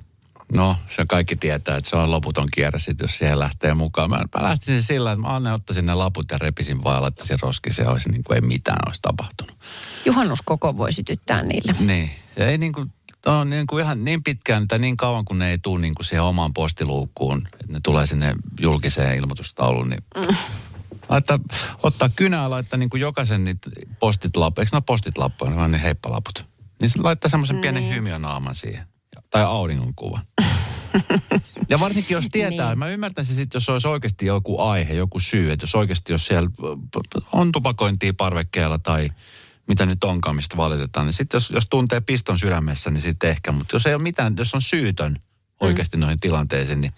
No, 0.56 0.76
se 0.90 1.06
kaikki 1.06 1.36
tietää, 1.36 1.78
että 1.78 1.90
se 1.90 1.96
on 1.96 2.12
loputon 2.12 2.48
kierre 2.54 2.80
sit, 2.80 3.00
jos 3.02 3.18
siihen 3.18 3.40
lähtee 3.40 3.74
mukaan. 3.74 4.10
Mä, 4.10 4.18
mä 4.18 4.44
lähtisin 4.44 4.84
sillä, 4.84 5.12
että 5.12 5.22
mä 5.22 5.36
Anne 5.36 5.54
ottaisin 5.54 5.86
ne 5.86 5.94
laput 5.94 6.26
ja 6.32 6.38
repisin 6.38 6.84
vaan 6.84 6.96
ja 6.96 7.02
laittaisin 7.02 7.40
roskisen 7.42 7.84
ja 7.84 7.92
olisi 7.92 8.10
niin 8.10 8.24
kuin 8.24 8.36
ei 8.36 8.42
mitään 8.42 8.80
olisi 8.88 9.02
tapahtunut. 9.02 9.58
Juhannuskoko 10.06 10.78
voi 10.78 10.94
sytyttää 10.94 11.44
niillä. 11.44 11.76
Niin, 11.80 12.12
se 12.38 12.46
ei 12.46 12.58
niin 12.58 12.74
kuin, 12.74 12.92
on 13.26 13.50
niin 13.50 13.68
kuin 13.68 13.84
ihan 13.84 14.06
niin 14.06 14.24
pitkään 14.24 14.68
tai 14.68 14.80
niin 14.80 14.98
kauan, 14.98 15.26
kun 15.26 15.40
ne 15.40 15.50
ei 15.50 15.58
tule 15.58 15.82
niin 15.82 15.96
kuin 15.96 16.06
siihen 16.06 16.24
omaan 16.24 16.54
postiluukkuun, 16.54 17.48
että 17.54 17.74
ne 17.74 17.80
tulee 17.84 18.08
sinne 18.08 18.36
julkiseen 18.60 19.18
ilmoitustauluun, 19.18 19.90
niin 19.90 20.04
mm. 20.16 20.36
laittaa, 21.10 21.40
ottaa 21.84 22.10
kynää 22.16 22.44
ja 22.44 22.50
laittaa 22.50 22.80
niin 22.80 22.90
kuin 22.90 23.02
jokaisen 23.02 23.44
niitä 23.44 23.70
postit 24.00 24.36
lappu. 24.36 24.62
Eikö 24.62 24.70
ne 24.74 24.76
ole 24.78 24.84
postit 24.86 25.18
lappuja, 25.18 25.52
ne 25.52 25.62
on 25.62 25.72
ne 25.72 25.82
heippalaput? 25.84 26.46
Niin 26.82 26.90
se 26.90 27.02
laittaa 27.02 27.30
semmoisen 27.30 27.58
pienen 27.60 27.84
Niin. 27.84 27.96
hymiönaaman 27.96 28.56
siihen. 28.56 28.88
Tai 29.38 29.46
auringonkuvan. 29.46 30.22
Ja 31.70 31.80
varsinkin 31.80 32.16
jos 32.16 32.28
tietää, 32.32 32.70
niin. 32.70 32.80
mä 32.80 32.88
ymmärtäisin 32.88 33.36
sitten, 33.36 33.56
jos 33.60 33.70
olisi 33.70 33.88
oikeasti 33.88 34.26
joku 34.26 34.62
aihe, 34.62 34.94
joku 34.94 35.20
syy, 35.20 35.52
että 35.52 35.64
jos 35.64 35.76
oikeasti 35.76 36.14
jos 36.14 36.26
siellä 36.26 36.50
on 37.32 37.52
tupakointia 37.52 38.14
parvekkeella 38.14 38.78
tai 38.78 39.10
mitä 39.68 39.86
nyt 39.86 40.04
onkaan, 40.04 40.36
mistä 40.36 40.58
valitetaan, 40.58 41.06
niin 41.06 41.14
sitten 41.14 41.38
jos, 41.38 41.52
jos 41.52 41.68
tuntee 41.70 42.02
piston 42.02 42.40
sydämessä, 42.40 42.90
niin 42.90 43.02
sitten 43.02 43.30
ehkä, 43.30 43.52
mutta 43.52 43.76
jos 43.76 43.86
ei 43.86 43.94
ole 43.94 44.02
mitään, 44.02 44.34
jos 44.38 44.54
on 44.54 44.62
syytön 44.62 45.16
oikeasti 45.60 45.98
noihin 45.98 46.20
tilanteisiin, 46.20 46.82
niin 46.82 46.92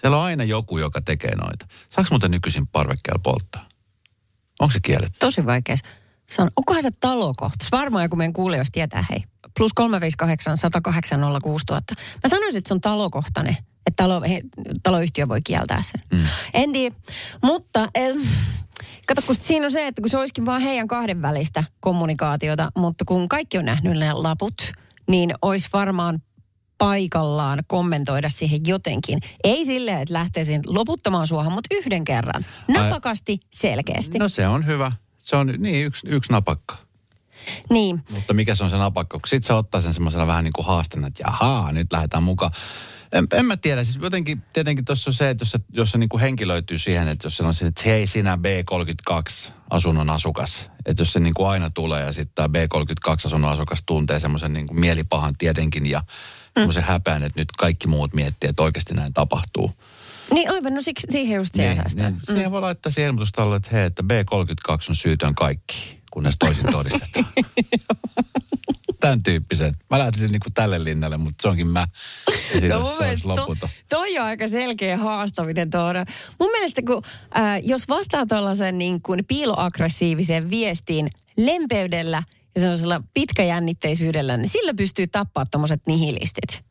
siellä 0.00 0.16
on 0.16 0.24
aina 0.24 0.44
joku, 0.44 0.78
joka 0.78 1.00
tekee 1.00 1.34
noita. 1.36 1.66
Saanko 1.90 2.08
muuten 2.10 2.30
nykyisin 2.30 2.66
parvekkeella 2.66 3.20
polttaa? 3.22 3.64
Onko 4.60 4.72
se 4.72 4.80
kielletty? 4.82 5.16
Tosi 5.18 5.46
vaikea 5.46 5.76
sanoa. 6.30 6.50
Onkohan 6.56 6.82
se 6.82 6.90
talokohtaus? 7.00 7.72
Varmaan 7.72 8.04
joku 8.04 8.16
meidän 8.16 8.32
kuulijoista 8.32 8.72
tietää, 8.72 9.04
hei. 9.10 9.24
Plus 9.58 9.72
358 9.72 10.58
108 10.58 11.20
06000. 11.42 11.94
Mä 12.24 12.28
sanoisin, 12.28 12.58
että 12.58 12.68
se 12.68 12.74
on 12.74 12.80
talokohtainen. 12.80 13.56
Että 13.86 14.02
talo, 14.02 14.22
he, 14.22 14.42
taloyhtiö 14.82 15.28
voi 15.28 15.40
kieltää 15.44 15.82
sen. 15.82 16.00
Mm. 16.12 16.26
En 16.54 16.72
tiedä. 16.72 16.94
Mutta 17.42 17.88
eh, 17.94 18.14
kato, 19.06 19.22
kun 19.26 19.36
siinä 19.40 19.66
on 19.66 19.72
se, 19.72 19.86
että 19.86 20.02
kun 20.02 20.10
se 20.10 20.18
olisikin 20.18 20.46
vaan 20.46 20.60
heidän 20.60 20.88
kahden 20.88 21.22
välistä 21.22 21.64
kommunikaatiota, 21.80 22.72
mutta 22.76 23.04
kun 23.04 23.28
kaikki 23.28 23.58
on 23.58 23.64
nähnyt 23.64 23.98
ne 23.98 24.12
laput, 24.12 24.72
niin 25.08 25.34
olisi 25.42 25.68
varmaan 25.72 26.18
paikallaan 26.78 27.62
kommentoida 27.66 28.28
siihen 28.28 28.60
jotenkin. 28.66 29.18
Ei 29.44 29.64
silleen, 29.64 29.98
että 29.98 30.14
lähteisin 30.14 30.60
loputtamaan 30.66 31.26
suohon, 31.26 31.52
mutta 31.52 31.74
yhden 31.76 32.04
kerran. 32.04 32.44
Napakasti, 32.68 33.38
selkeästi. 33.52 34.18
No 34.18 34.28
se 34.28 34.46
on 34.46 34.66
hyvä. 34.66 34.92
Se 35.18 35.36
on 35.36 35.54
niin 35.58 35.86
yksi, 35.86 36.08
yksi 36.08 36.32
napakka. 36.32 36.76
Niin. 37.70 38.04
Mutta 38.10 38.34
mikä 38.34 38.54
se 38.54 38.64
on 38.64 38.70
se 38.70 38.76
napakka? 38.76 39.18
Kun 39.18 39.28
sit 39.28 39.44
se 39.44 39.52
ottaa 39.52 39.80
sen 39.80 39.94
semmoisena 39.94 40.26
vähän 40.26 40.44
niin 40.44 40.52
kuin 40.52 40.66
haastena, 40.66 41.06
että 41.06 41.22
jahaa, 41.26 41.72
nyt 41.72 41.92
lähdetään 41.92 42.22
mukaan. 42.22 42.52
En, 43.12 43.26
en 43.32 43.46
mä 43.46 43.56
tiedä, 43.56 43.84
siis 43.84 43.98
jotenkin 44.02 44.42
tietenkin 44.52 44.84
tuossa 44.84 45.10
on 45.10 45.14
se, 45.14 45.30
että 45.30 45.42
jos 45.42 45.50
se, 45.50 45.58
jos 45.72 45.90
se 45.90 45.98
niin 45.98 46.08
kuin 46.08 46.20
henkilöityy 46.20 46.78
siihen, 46.78 47.08
että 47.08 47.26
jos 47.26 47.36
se 47.36 47.42
on 47.42 47.54
se, 47.54 47.66
että 47.66 47.82
hei 47.86 48.06
sinä 48.06 48.38
B32 48.42 49.50
asunnon 49.70 50.10
asukas, 50.10 50.70
että 50.86 51.00
jos 51.00 51.12
se 51.12 51.20
niin 51.20 51.34
kuin 51.34 51.48
aina 51.48 51.70
tulee 51.70 52.04
ja 52.04 52.12
sitten 52.12 52.34
tämä 52.34 52.64
B32 52.64 53.26
asunnon 53.26 53.50
asukas 53.50 53.82
tuntee 53.86 54.20
semmoisen 54.20 54.52
niin 54.52 54.66
kuin 54.66 54.80
mielipahan 54.80 55.34
tietenkin 55.38 55.86
ja 55.86 56.02
semmoisen 56.54 56.82
häpeän, 56.82 57.22
että 57.22 57.40
nyt 57.40 57.52
kaikki 57.52 57.86
muut 57.86 58.14
miettii, 58.14 58.50
että 58.50 58.62
oikeasti 58.62 58.94
näin 58.94 59.12
tapahtuu. 59.12 59.70
Niin 60.34 60.50
aivan, 60.50 60.74
no 60.74 60.80
siksi, 60.80 61.06
siihen 61.10 61.36
just 61.36 61.54
siihen 61.54 61.84
Niin, 61.94 62.04
niin, 62.04 62.20
siihen 62.26 62.50
voi 62.50 62.60
laittaa 62.60 62.92
siihen 62.92 63.08
ilmoitustalle, 63.08 63.56
että 63.56 63.68
hei, 63.72 63.84
että 63.84 64.02
B32 64.02 64.74
on 64.88 64.96
syytön 64.96 65.34
kaikki, 65.34 66.01
kunnes 66.12 66.34
toisin 66.38 66.72
todistetaan. 66.72 67.26
Tämän 69.00 69.22
tyyppisen. 69.22 69.76
Mä 69.90 69.98
lähtisin 69.98 70.32
niin 70.32 70.40
kuin 70.40 70.54
tälle 70.54 70.84
linjalle, 70.84 71.16
mutta 71.16 71.42
se 71.42 71.48
onkin 71.48 71.66
mä. 71.66 71.86
Ja 72.28 72.60
siitä 72.60 72.74
No 72.74 72.84
se 72.84 73.08
olisi 73.08 73.22
to, 73.22 73.68
toi 73.88 74.18
on 74.18 74.26
aika 74.26 74.48
selkeä 74.48 74.96
haastaminen 74.96 75.70
tuoda. 75.70 76.04
Mun 76.40 76.50
mielestä 76.50 76.82
kun, 76.86 77.02
äh, 77.36 77.60
jos 77.64 77.88
vastaa 77.88 78.26
tuollaisen 78.26 78.78
niin 78.78 79.02
kuin 79.02 79.24
piiloaggressiiviseen 79.28 80.50
viestiin 80.50 81.10
lempeydellä 81.36 82.22
ja 82.54 82.60
sellaisella 82.60 83.02
pitkäjännitteisyydellä, 83.14 84.36
niin 84.36 84.48
sillä 84.48 84.74
pystyy 84.74 85.06
tappaa 85.06 85.44
tuommoiset 85.50 85.86
nihilistit. 85.86 86.64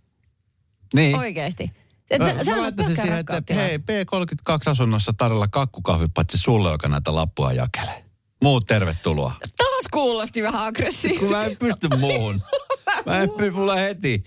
Niin. 0.94 1.18
Oikeasti. 1.18 1.72
Et 2.10 2.20
Mä, 2.20 2.28
sä- 2.28 2.34
mä 2.34 2.44
sä 2.44 2.52
annat 2.52 2.64
laittaisin 2.64 2.96
siihen, 2.96 3.26
että 3.38 3.54
hei, 3.54 3.78
P32-asunnossa 3.78 5.14
tarjolla 5.18 5.48
kakkukahvi, 5.48 6.08
paitsi 6.14 6.38
sulle, 6.38 6.72
joka 6.72 6.88
näitä 6.88 7.16
lappua 7.16 7.54
jakelee. 7.54 8.11
Muut 8.44 8.66
tervetuloa. 8.66 9.34
Taas 9.58 9.86
kuulosti 9.92 10.44
vähän 10.44 10.68
aggressiivisesti. 10.68 11.26
Kun 11.26 11.38
mä 11.38 11.46
en 11.46 11.58
pysty 11.58 11.88
muuhun. 11.98 12.42
Mä 13.06 13.22
en 13.22 13.30
pysty 13.30 13.52
mulla 13.52 13.76
heti. 13.76 14.24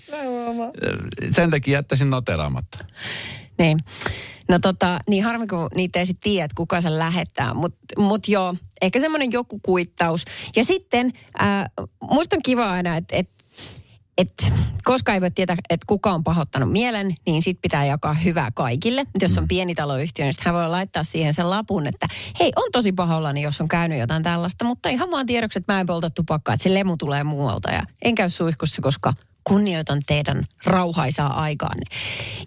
Sen 1.30 1.50
takia 1.50 1.72
jättäisin 1.78 2.10
noteraamatta. 2.10 2.78
Niin. 3.58 3.78
No 4.48 4.58
tota, 4.58 4.98
niin 5.08 5.24
harmi 5.24 5.46
kun 5.46 5.68
niitä 5.74 5.98
ei 5.98 6.06
sitten 6.06 6.22
tiedä, 6.22 6.44
että 6.44 6.54
kuka 6.56 6.80
sen 6.80 6.98
lähettää. 6.98 7.54
Mutta 7.54 7.78
mut 7.98 8.28
joo, 8.28 8.54
ehkä 8.82 9.00
semmoinen 9.00 9.32
joku 9.32 9.58
kuittaus. 9.58 10.24
Ja 10.56 10.64
sitten 10.64 11.12
äh, 11.42 11.64
musta 12.10 12.36
on 12.36 12.42
kiva 12.42 12.70
aina, 12.70 12.96
että 12.96 13.16
et, 13.16 13.30
et, 14.18 14.52
koska 14.84 15.14
ei 15.14 15.20
voi 15.20 15.30
tietää, 15.30 15.56
että 15.70 15.84
kuka 15.86 16.10
on 16.10 16.24
pahoittanut 16.24 16.72
mielen, 16.72 17.14
niin 17.26 17.42
sit 17.42 17.58
pitää 17.62 17.84
jakaa 17.84 18.14
hyvää 18.14 18.50
kaikille. 18.54 19.00
Et 19.00 19.22
jos 19.22 19.38
on 19.38 19.48
pienitaloyhtiö, 19.48 20.24
niin 20.24 20.34
sit 20.34 20.44
hän 20.44 20.54
voi 20.54 20.68
laittaa 20.68 21.04
siihen 21.04 21.34
sen 21.34 21.50
lapun, 21.50 21.86
että 21.86 22.06
hei, 22.40 22.52
on 22.56 22.68
tosi 22.72 22.92
pahoillani, 22.92 23.42
jos 23.42 23.60
on 23.60 23.68
käynyt 23.68 23.98
jotain 23.98 24.22
tällaista, 24.22 24.64
mutta 24.64 24.88
ihan 24.88 25.10
vaan 25.10 25.26
tiedoksi, 25.26 25.58
että 25.58 25.72
mä 25.72 25.80
en 25.80 25.86
polta 25.86 26.10
tupakkaa, 26.10 26.54
että 26.54 26.62
se 26.62 26.74
lemu 26.74 26.96
tulee 26.96 27.24
muualta 27.24 27.70
ja 27.70 27.82
en 28.02 28.14
käy 28.14 28.30
suihkussa, 28.30 28.82
koska 28.82 29.12
kunnioitan 29.44 30.02
teidän 30.06 30.42
rauhaisaa 30.64 31.40
aikaanne. 31.40 31.82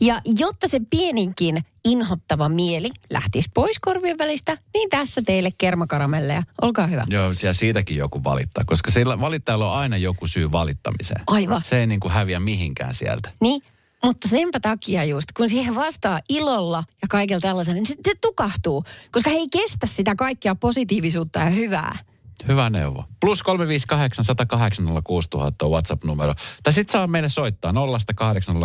Ja 0.01 0.21
jotta 0.39 0.67
se 0.67 0.79
pieninkin 0.89 1.65
inhottava 1.85 2.49
mieli 2.49 2.89
lähtisi 3.09 3.49
pois 3.53 3.79
korvien 3.81 4.17
välistä, 4.17 4.57
niin 4.73 4.89
tässä 4.89 5.21
teille 5.25 5.49
kermakaramelleja. 5.57 6.43
Olkaa 6.61 6.87
hyvä. 6.87 7.05
Joo, 7.09 7.33
siellä 7.33 7.53
siitäkin 7.53 7.97
joku 7.97 8.23
valittaa, 8.23 8.63
koska 8.63 8.91
sillä 8.91 9.19
valittajalla 9.19 9.71
on 9.71 9.79
aina 9.79 9.97
joku 9.97 10.27
syy 10.27 10.51
valittamiseen. 10.51 11.21
Aivan. 11.27 11.61
Se 11.63 11.79
ei 11.79 11.87
niin 11.87 11.99
kuin 11.99 12.11
häviä 12.11 12.39
mihinkään 12.39 12.93
sieltä. 12.95 13.29
Niin, 13.41 13.61
mutta 14.03 14.27
senpä 14.27 14.59
takia 14.59 15.03
just, 15.03 15.31
kun 15.37 15.49
siihen 15.49 15.75
vastaa 15.75 16.19
ilolla 16.29 16.83
ja 17.01 17.07
kaikella 17.07 17.41
tällaisella, 17.41 17.75
niin 17.75 17.85
se, 17.85 17.95
se 18.05 18.13
tukahtuu, 18.21 18.83
koska 19.11 19.29
he 19.29 19.35
ei 19.35 19.47
kestä 19.51 19.87
sitä 19.87 20.15
kaikkia 20.15 20.55
positiivisuutta 20.55 21.39
ja 21.39 21.49
hyvää. 21.49 21.99
Hyvä 22.47 22.69
neuvo. 22.69 23.05
Plus 23.19 23.43
358 23.43 24.25
108 24.25 24.85
6000 25.03 25.65
on 25.65 25.71
WhatsApp-numero. 25.71 26.33
Tai 26.63 26.73
sit 26.73 26.89
saa 26.89 27.07
meille 27.07 27.29
soittaa 27.29 27.71
0 27.71 27.97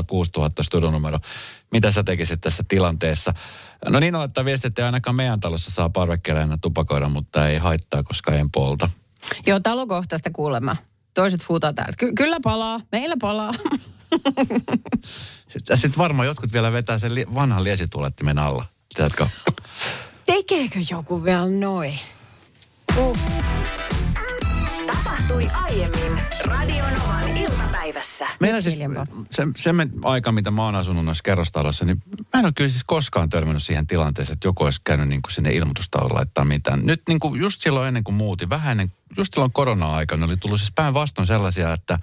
6000 0.07 0.63
studionumero. 0.63 1.19
Mitä 1.73 1.91
sä 1.91 2.03
tekisit 2.05 2.41
tässä 2.41 2.65
tilanteessa? 2.69 3.35
No 3.89 4.01
niin 4.01 4.15
on, 4.15 4.25
että 4.25 4.45
viestit 4.45 4.79
ei 4.79 4.85
ainakaan 4.85 5.17
meidän 5.17 5.41
talossa 5.41 5.71
saa 5.71 5.91
parvekkeella 5.91 6.43
enää 6.43 6.59
tupakoida, 6.61 7.09
mutta 7.09 7.49
ei 7.49 7.59
haittaa, 7.59 8.03
koska 8.03 8.33
en 8.35 8.51
polta. 8.51 8.91
Joo, 9.47 9.61
talokohtaista 9.61 10.31
kuulemma. 10.31 10.77
Toiset 11.15 11.49
huutaa 11.49 11.73
täältä. 11.73 11.93
Ky- 11.99 12.13
kyllä 12.13 12.39
palaa, 12.43 12.81
meillä 12.93 13.17
palaa. 13.21 13.53
Sitten 15.49 15.79
sit 15.79 15.99
varmaan 15.99 16.27
jotkut 16.27 16.53
vielä 16.53 16.73
vetää 16.73 16.99
sen 16.99 17.15
li- 17.15 17.27
vanhan 17.35 17.65
liesituulettimen 17.65 18.39
alla. 18.39 18.65
Tiedätkö? 18.95 19.27
Tekeekö 20.27 20.79
joku 20.91 21.25
vielä 21.25 21.49
noin? 21.49 21.99
Uh. 22.99 23.17
Tapahtui 24.87 25.51
aiemmin 25.53 26.23
Radionovan 26.45 27.37
iltapäivässä. 27.37 28.29
Meillä 28.41 28.61
siis 28.61 28.79
se, 29.31 29.47
se 29.57 29.73
men- 29.73 29.93
aika, 30.03 30.33
mitä 30.33 30.51
mä 30.51 30.65
oon 30.65 30.75
asunut 30.75 31.05
noissa 31.05 31.23
kerrostaloissa, 31.23 31.85
niin 31.85 32.03
mä 32.35 32.41
en 32.41 32.45
ole 32.45 32.53
kyllä 32.57 32.71
siis 32.71 32.85
koskaan 32.87 33.31
törmännyt 33.31 33.63
siihen 33.63 33.87
tilanteeseen, 33.87 34.35
että 34.35 34.49
joku 34.49 34.65
olisi 34.65 34.81
käynyt 34.85 35.09
niin 35.09 35.23
kuin 35.23 35.33
sinne 35.33 35.53
ilmoitustaululle 35.53 36.15
laittaa 36.15 36.45
mitään. 36.45 36.87
Nyt 36.87 37.03
niin 37.09 37.21
kuin 37.21 37.41
just 37.41 37.61
silloin 37.61 37.89
ennen 37.89 38.05
kuin 38.05 38.15
muutin, 38.15 38.51
vähän 38.51 38.71
ennen, 38.71 38.93
just 39.17 39.35
silloin 39.35 39.53
korona-aikana 39.53 40.27
oli 40.27 40.37
tullut 40.37 40.61
siis 40.61 40.73
päinvastoin 40.75 41.27
sellaisia, 41.27 41.73
että, 41.73 41.99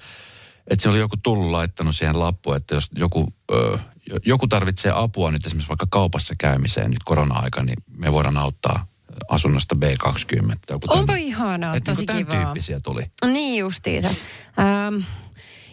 että 0.68 0.84
se 0.84 0.90
oli 0.90 1.00
joku 1.00 1.18
tullut 1.24 1.52
laittanut 1.52 1.96
siihen 1.96 2.20
lappu, 2.20 2.54
että 2.54 2.76
jos 2.76 2.90
joku, 2.96 3.34
ö, 3.52 3.78
joku 4.26 4.48
tarvitsee 4.48 4.92
apua 4.96 5.32
nyt 5.32 5.46
esimerkiksi 5.46 5.70
vaikka 5.70 5.88
kaupassa 5.90 6.34
käymiseen 6.38 6.92
nyt 6.92 7.04
korona-aikana, 7.06 7.66
niin 7.66 7.84
me 7.98 8.14
voidaan 8.14 8.38
auttaa 8.38 8.86
asunnosta 9.30 9.76
B20. 9.76 10.54
Joku 10.70 10.88
Onpa 10.90 11.06
tämän- 11.06 11.20
ihanaa, 11.22 11.76
että 11.76 11.92
tosi 11.92 12.06
niin 12.06 12.26
kivaa. 12.28 12.44
tyyppisiä 12.44 12.80
tuli. 12.80 13.12
Niin 13.26 13.60
justiinsa. 13.60 14.08
Ähm, 14.08 14.96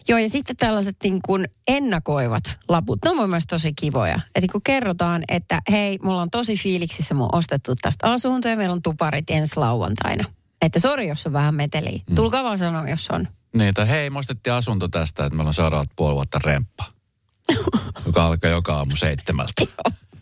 joo, 0.09 0.19
ja 0.19 0.29
sitten 0.31 0.57
tällaiset 0.57 0.97
niin 1.03 1.23
kuin 1.26 1.49
ennakoivat 1.69 2.57
laput, 2.69 2.99
ne 3.05 3.11
on 3.11 3.17
mun 3.17 3.31
mielestä 3.31 3.55
tosi 3.57 3.73
kivoja. 3.81 4.21
Että 4.35 4.53
kun 4.53 4.62
kerrotaan, 4.62 5.23
että 5.29 5.62
hei, 5.71 5.99
mulla 6.03 6.23
on 6.23 6.31
tosi 6.31 6.57
fiiliksissä 6.57 7.15
mun 7.15 7.29
ostettu 7.33 7.75
tästä 7.83 8.12
asuntoa 8.12 8.50
ja 8.50 8.57
meillä 8.57 8.73
on 8.73 8.83
tuparit 8.83 9.31
ensi 9.31 9.57
lauantaina. 9.57 10.25
Että 10.62 10.81
sori, 10.81 11.09
jos 11.09 11.26
on 11.26 11.33
vähän 11.33 11.55
meteliä. 11.55 12.00
Mm. 12.11 12.15
Tulkaa 12.15 12.45
vaan 12.45 12.59
sanoa, 12.59 12.88
jos 12.88 13.09
on. 13.11 13.29
Niin, 13.57 13.69
että 13.69 13.85
hei, 13.85 14.11
me 14.11 14.19
ostettiin 14.19 14.55
asunto 14.55 14.88
tästä, 14.88 15.25
että 15.25 15.37
meillä 15.37 15.49
on 15.49 15.55
seuraavat 15.55 15.88
puoli 15.97 16.15
vuotta 16.15 16.38
remppa. 16.45 16.85
joka 18.07 18.25
alkaa 18.25 18.50
joka 18.50 18.75
aamu 18.76 18.97
seitsemältä. 18.97 19.53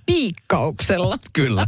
Piikkauksella. 0.06 1.18
Kyllä. 1.32 1.66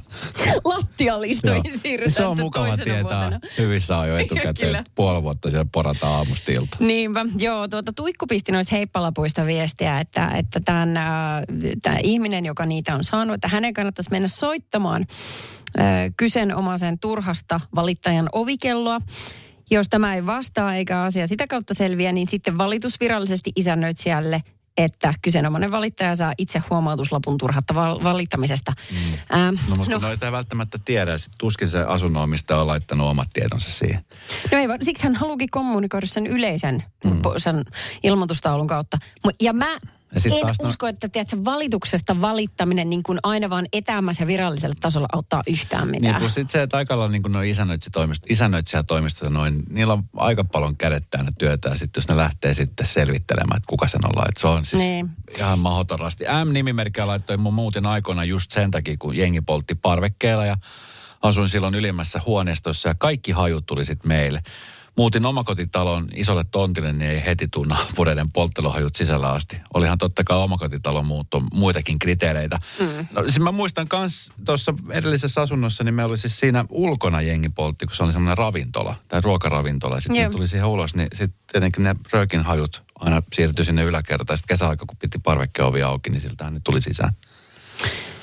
Lattialistoihin 0.64 1.78
siirrytään 1.78 2.12
Se 2.12 2.26
on 2.26 2.40
mukava 2.40 2.76
tietää 2.76 3.02
vuotena. 3.02 3.40
hyvissä 3.58 4.00
ajoin 4.00 4.24
etukäteen, 4.24 4.84
puoli 4.94 5.22
vuotta 5.22 5.50
siellä 5.50 5.66
porataan 5.72 6.14
aamusta 6.14 6.52
ilta. 6.52 6.76
Niinpä, 6.80 7.26
joo. 7.38 7.68
Tuota, 7.68 7.92
Tuikku 7.92 8.26
pisti 8.26 8.52
noista 8.52 8.76
heippalapuista 8.76 9.46
viestiä, 9.46 10.00
että, 10.00 10.28
että 10.28 10.60
tämän, 10.64 10.96
äh, 10.96 11.06
tämä 11.82 11.98
ihminen, 12.02 12.46
joka 12.46 12.66
niitä 12.66 12.94
on 12.94 13.04
saanut, 13.04 13.34
että 13.34 13.48
hänen 13.48 13.74
kannattaisi 13.74 14.10
mennä 14.10 14.28
soittamaan 14.28 15.06
äh, 15.78 15.86
kyseenomaisen 16.16 16.98
turhasta 16.98 17.60
valittajan 17.74 18.28
ovikelloa. 18.32 18.98
Jos 19.70 19.88
tämä 19.88 20.14
ei 20.14 20.26
vastaa 20.26 20.74
eikä 20.74 21.02
asia 21.02 21.26
sitä 21.26 21.46
kautta 21.46 21.74
selviä, 21.74 22.12
niin 22.12 22.26
sitten 22.26 22.58
valitus 22.58 23.00
virallisesti 23.00 23.52
isännöitsijälle 23.56 24.42
että 24.78 25.14
kyseenomainen 25.22 25.70
valittaja 25.70 26.16
saa 26.16 26.32
itse 26.38 26.62
huomautuslapun 26.70 27.38
turhatta 27.38 27.74
val- 27.74 28.02
valittamisesta. 28.02 28.72
Mm. 28.90 29.38
Ähm, 29.38 29.54
No, 29.68 29.76
mutta 29.76 29.92
no. 29.94 29.98
noita 29.98 30.26
ei 30.26 30.32
välttämättä 30.32 30.78
tiedä. 30.84 31.10
ja 31.10 31.18
sit 31.18 31.32
tuskin 31.38 31.68
se 31.68 31.82
asunnonomistaja 31.82 32.60
on 32.60 32.66
laittanut 32.66 33.06
omat 33.10 33.28
tietonsa 33.32 33.70
siihen. 33.70 34.04
No 34.52 34.58
ei, 34.58 34.68
vaan- 34.68 34.84
siksi 34.84 35.04
hän 35.04 35.14
haluukin 35.14 35.48
kommunikoida 35.50 36.06
sen 36.06 36.26
yleisen 36.26 36.84
mm. 37.04 37.20
sen 37.36 37.64
ilmoitustaulun 38.02 38.66
kautta. 38.66 38.98
Ja 39.42 39.52
mä 39.52 39.78
Ja 40.14 40.20
sit 40.20 40.32
en 40.32 40.40
taas 40.40 40.56
no- 40.62 40.68
usko, 40.68 40.86
että 40.86 41.08
tiedätkö, 41.08 41.44
valituksesta 41.44 42.20
valittaminen 42.20 42.90
niin 42.90 43.02
kuin 43.02 43.18
aina 43.22 43.50
vaan 43.50 43.66
etäämässä 43.72 44.22
ja 44.22 44.26
viralliselle 44.26 44.74
tasolla 44.80 45.08
auttaa 45.12 45.42
yhtään 45.46 45.88
mitään. 45.88 46.02
Niin, 46.02 46.16
plus 46.16 46.34
sitten 46.34 46.52
se, 46.52 46.62
että 46.62 46.76
aika 46.76 46.98
lailla 46.98 47.12
niin 47.12 47.22
no 47.28 47.40
isännöitsijätoimistossa 48.28 49.30
noin, 49.30 49.62
niillä 49.70 49.92
on 49.92 50.04
aika 50.16 50.44
paljon 50.44 50.76
kädet 50.76 51.04
täynnä 51.10 51.32
työtä. 51.38 51.68
Ja 51.68 51.78
sitten 51.78 52.00
jos 52.00 52.08
ne 52.08 52.16
lähtee 52.16 52.54
sitten 52.54 52.86
selvittelemään, 52.86 53.56
että 53.56 53.66
kuka 53.66 53.88
sen 53.88 54.04
on 54.04 54.10
laittanut. 54.16 54.38
Se 54.38 54.46
on 54.46 54.64
siis 54.66 54.82
Niin. 54.82 55.10
ihan 55.38 55.58
mahdotonasti. 55.58 56.24
M-nimimerkkiä 56.44 57.06
laittoi 57.06 57.36
mun 57.36 57.54
muutin 57.54 57.86
aikoina 57.86 58.24
just 58.24 58.50
sen 58.50 58.70
takia, 58.70 58.96
kun 58.98 59.16
jengi 59.16 59.40
poltti 59.40 59.74
parvekkeella 59.74 60.46
ja 60.46 60.56
asuin 61.22 61.48
silloin 61.48 61.74
ylimmässä 61.74 62.20
huoneistossa 62.26 62.88
ja 62.88 62.94
kaikki 62.94 63.32
hajut 63.32 63.66
tuli 63.66 63.84
sitten 63.84 64.08
meille. 64.08 64.42
Muutin 64.98 65.26
omakotitalon 65.26 66.08
isolle 66.14 66.44
tontille, 66.50 66.92
niin 66.92 67.10
ei 67.10 67.24
heti 67.24 67.48
tuu 67.48 67.64
naapureiden 67.64 68.32
poltteluhajut 68.32 68.94
sisällä 68.94 69.32
asti. 69.32 69.60
Olihan 69.74 69.98
totta 69.98 70.24
kai 70.24 70.38
omakotitalon 70.38 71.06
muutto 71.06 71.42
muitakin 71.52 71.98
kriteereitä. 71.98 72.58
Mm. 72.80 73.06
No, 73.12 73.22
siis 73.22 73.40
mä 73.40 73.52
muistan 73.52 73.86
myös 73.92 74.30
tuossa 74.44 74.74
edellisessä 74.90 75.40
asunnossa, 75.40 75.84
niin 75.84 75.94
me 75.94 76.04
oli 76.04 76.18
siis 76.18 76.40
siinä 76.40 76.64
ulkona 76.70 77.22
jengi 77.22 77.48
poltti, 77.48 77.86
kun 77.86 77.96
se 77.96 78.02
oli 78.02 78.12
semmoinen 78.12 78.38
ravintola, 78.38 78.94
tai 79.08 79.20
ruokaravintola. 79.20 80.00
Sitten 80.00 80.22
Joo. 80.22 80.32
tuli 80.32 80.48
siihen 80.48 80.66
ulos, 80.66 80.94
niin 80.94 81.08
sitten 81.14 81.40
tietenkin 81.52 81.84
ne 81.84 81.96
röökin 82.12 82.42
hajut 82.42 82.82
aina 82.94 83.22
siirtyi 83.32 83.64
sinne 83.64 83.82
yläkertaan. 83.82 84.38
Sitten 84.38 84.54
kesäaika, 84.54 84.86
kun 84.86 84.96
piti 84.96 85.18
parvekkeovi 85.18 85.82
auki, 85.82 86.10
niin 86.10 86.20
siltähän 86.20 86.54
ne 86.54 86.60
tuli 86.64 86.80
sisään. 86.80 87.12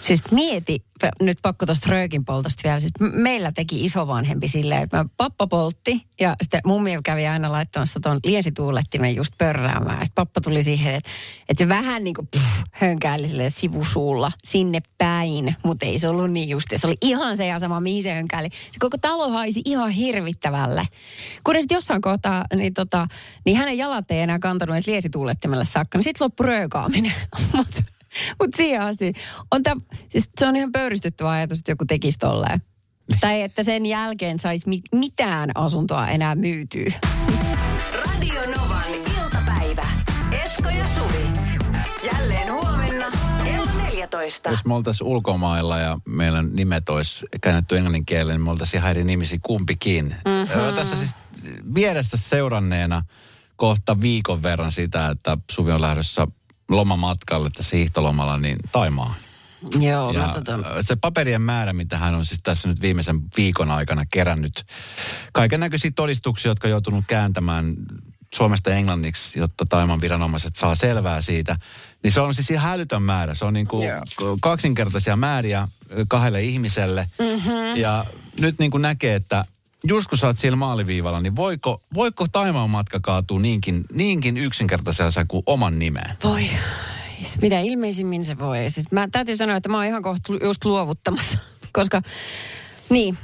Siis 0.05 0.21
mieti, 0.31 0.83
nyt 1.21 1.37
pakko 1.41 1.65
tuosta 1.65 1.89
röökin 1.89 2.25
poltosta 2.25 2.61
vielä. 2.63 2.79
Siis 2.79 2.91
meillä 2.99 3.51
teki 3.51 3.85
isovanhempi 3.85 4.47
silleen, 4.47 4.83
että 4.83 5.05
pappa 5.17 5.47
poltti 5.47 6.05
ja 6.19 6.35
sitten 6.41 6.61
mummi 6.65 6.91
kävi 7.03 7.27
aina 7.27 7.51
laittamassa 7.51 7.99
tuon 7.99 8.19
liesituulettimen 8.25 9.15
just 9.15 9.33
pörräämään. 9.37 10.05
Sitten 10.05 10.25
pappa 10.25 10.41
tuli 10.41 10.63
siihen, 10.63 10.95
että, 10.95 11.09
että 11.49 11.63
se 11.63 11.69
vähän 11.69 12.03
niin 12.03 12.13
kuin 12.13 12.27
pff, 12.27 12.61
hönkäili 12.71 13.49
sivusuulla 13.49 14.31
sinne 14.43 14.79
päin, 14.97 15.55
mutta 15.63 15.85
ei 15.85 15.99
se 15.99 16.07
ollut 16.07 16.31
niin 16.31 16.49
just. 16.49 16.67
Se 16.75 16.87
oli 16.87 16.97
ihan 17.01 17.37
se 17.37 17.47
ja 17.47 17.59
sama, 17.59 17.79
mihin 17.79 18.03
se 18.03 18.13
hönkäili. 18.13 18.49
Se 18.49 18.79
koko 18.79 18.97
talo 19.01 19.29
haisi 19.29 19.61
ihan 19.65 19.89
hirvittävälle. 19.89 20.87
Kun 21.43 21.55
sitten 21.59 21.75
jossain 21.75 22.01
kohtaa, 22.01 22.45
niin, 22.55 22.73
tota, 22.73 23.07
niin 23.45 23.57
hänen 23.57 23.77
jalat 23.77 24.11
ei 24.11 24.19
enää 24.19 24.39
kantanut 24.39 24.75
edes 24.75 24.87
liesituulettimelle 24.87 25.65
saakka, 25.65 25.97
niin 25.97 26.03
sitten 26.03 26.25
loppui 26.25 26.45
röökaaminen. 26.45 27.13
Mutta 28.41 28.57
siihen 28.57 28.81
asti 28.81 29.13
on 29.51 29.63
tämä, 29.63 29.81
siis 30.09 30.29
se 30.39 30.47
on 30.47 30.55
ihan 30.55 30.71
pöyristyttävä 30.71 31.31
ajatus, 31.31 31.57
että 31.59 31.71
joku 31.71 31.85
tekisi 31.85 32.19
tolleen. 32.19 32.61
tai 33.21 33.41
että 33.41 33.63
sen 33.63 33.85
jälkeen 33.85 34.37
saisi 34.37 34.69
mi- 34.69 34.81
mitään 34.91 35.51
asuntoa 35.55 36.07
enää 36.07 36.35
myytyä. 36.35 36.93
Radio 37.93 38.41
ja 40.77 40.87
Suvi. 40.87 41.27
Jälleen 42.13 42.51
huomenna 42.53 43.05
kello 43.43 43.71
14. 43.77 44.49
Jos 44.49 44.65
me 44.65 44.73
oltaisiin 44.73 45.07
ulkomailla 45.07 45.79
ja 45.79 45.97
meillä 46.07 46.41
nimet 46.41 46.89
olisi 46.89 47.25
käännetty 47.41 47.75
englannin 47.75 48.05
kielelle, 48.05 48.33
niin 48.33 48.41
me 48.41 48.51
oltaisiin 48.51 48.79
ihan 48.79 48.91
eri 48.91 49.03
nimisi 49.03 49.39
kumpikin. 49.43 50.05
Mm-hmm. 50.05 50.75
Tässä 50.75 50.95
siis 50.95 51.15
vierestä 51.75 52.17
seuranneena 52.17 53.03
kohta 53.55 54.01
viikon 54.01 54.43
verran 54.43 54.71
sitä, 54.71 55.09
että 55.09 55.37
Suvi 55.51 55.71
on 55.71 55.81
lähdössä 55.81 56.27
lomamatkalle 56.69 57.49
tässä 57.57 57.77
hiihtolomalla, 57.77 58.37
niin 58.37 58.57
Taimaa. 58.71 59.15
Joo, 59.79 60.11
Ja 60.11 60.19
mä 60.19 60.31
tota... 60.33 60.59
se 60.81 60.95
paperien 60.95 61.41
määrä, 61.41 61.73
mitä 61.73 61.97
hän 61.97 62.15
on 62.15 62.25
siis 62.25 62.39
tässä 62.43 62.67
nyt 62.67 62.81
viimeisen 62.81 63.21
viikon 63.37 63.71
aikana 63.71 64.05
kerännyt, 64.11 64.65
kaiken 65.33 65.59
näköisiä 65.59 65.91
todistuksia, 65.95 66.51
jotka 66.51 66.67
on 66.67 66.71
joutunut 66.71 67.05
kääntämään 67.07 67.73
Suomesta 68.35 68.71
englanniksi, 68.71 69.39
jotta 69.39 69.65
Taiman 69.69 70.01
viranomaiset 70.01 70.55
saa 70.55 70.75
selvää 70.75 71.21
siitä, 71.21 71.55
niin 72.03 72.11
se 72.11 72.21
on 72.21 72.33
siis 72.33 72.49
ihan 72.49 72.69
hälytön 72.69 73.03
määrä. 73.03 73.33
Se 73.33 73.45
on 73.45 73.53
niin 73.53 73.67
kuin 73.67 73.87
Joo. 73.87 74.37
kaksinkertaisia 74.41 75.15
määriä 75.15 75.67
kahdelle 76.09 76.43
ihmiselle. 76.43 77.09
Mm-hmm. 77.19 77.75
Ja 77.75 78.05
nyt 78.39 78.59
niin 78.59 78.71
kuin 78.71 78.81
näkee, 78.81 79.15
että 79.15 79.45
just 79.87 80.07
kun 80.07 80.17
sä 80.17 80.27
oot 80.27 80.37
siellä 80.37 80.55
maaliviivalla, 80.55 81.21
niin 81.21 81.35
voiko, 81.35 81.81
voiko 81.93 82.27
Taimaan 82.31 82.69
matka 82.69 82.99
kaatua 82.99 83.39
niinkin, 83.39 83.85
niinkin 83.93 84.37
yksinkertaisella 84.37 85.25
kuin 85.27 85.43
oman 85.45 85.79
nimeen? 85.79 86.17
Voi. 86.23 86.49
Mitä 87.41 87.59
ilmeisimmin 87.59 88.25
se 88.25 88.37
voi. 88.37 88.57
Siis 88.69 88.91
mä 88.91 89.07
täytyy 89.11 89.37
sanoa, 89.37 89.55
että 89.55 89.69
mä 89.69 89.77
oon 89.77 89.85
ihan 89.85 90.03
kohta 90.03 90.33
just 90.43 90.65
luovuttamassa. 90.65 91.37
Koska, 91.73 92.01
niin. 92.89 93.17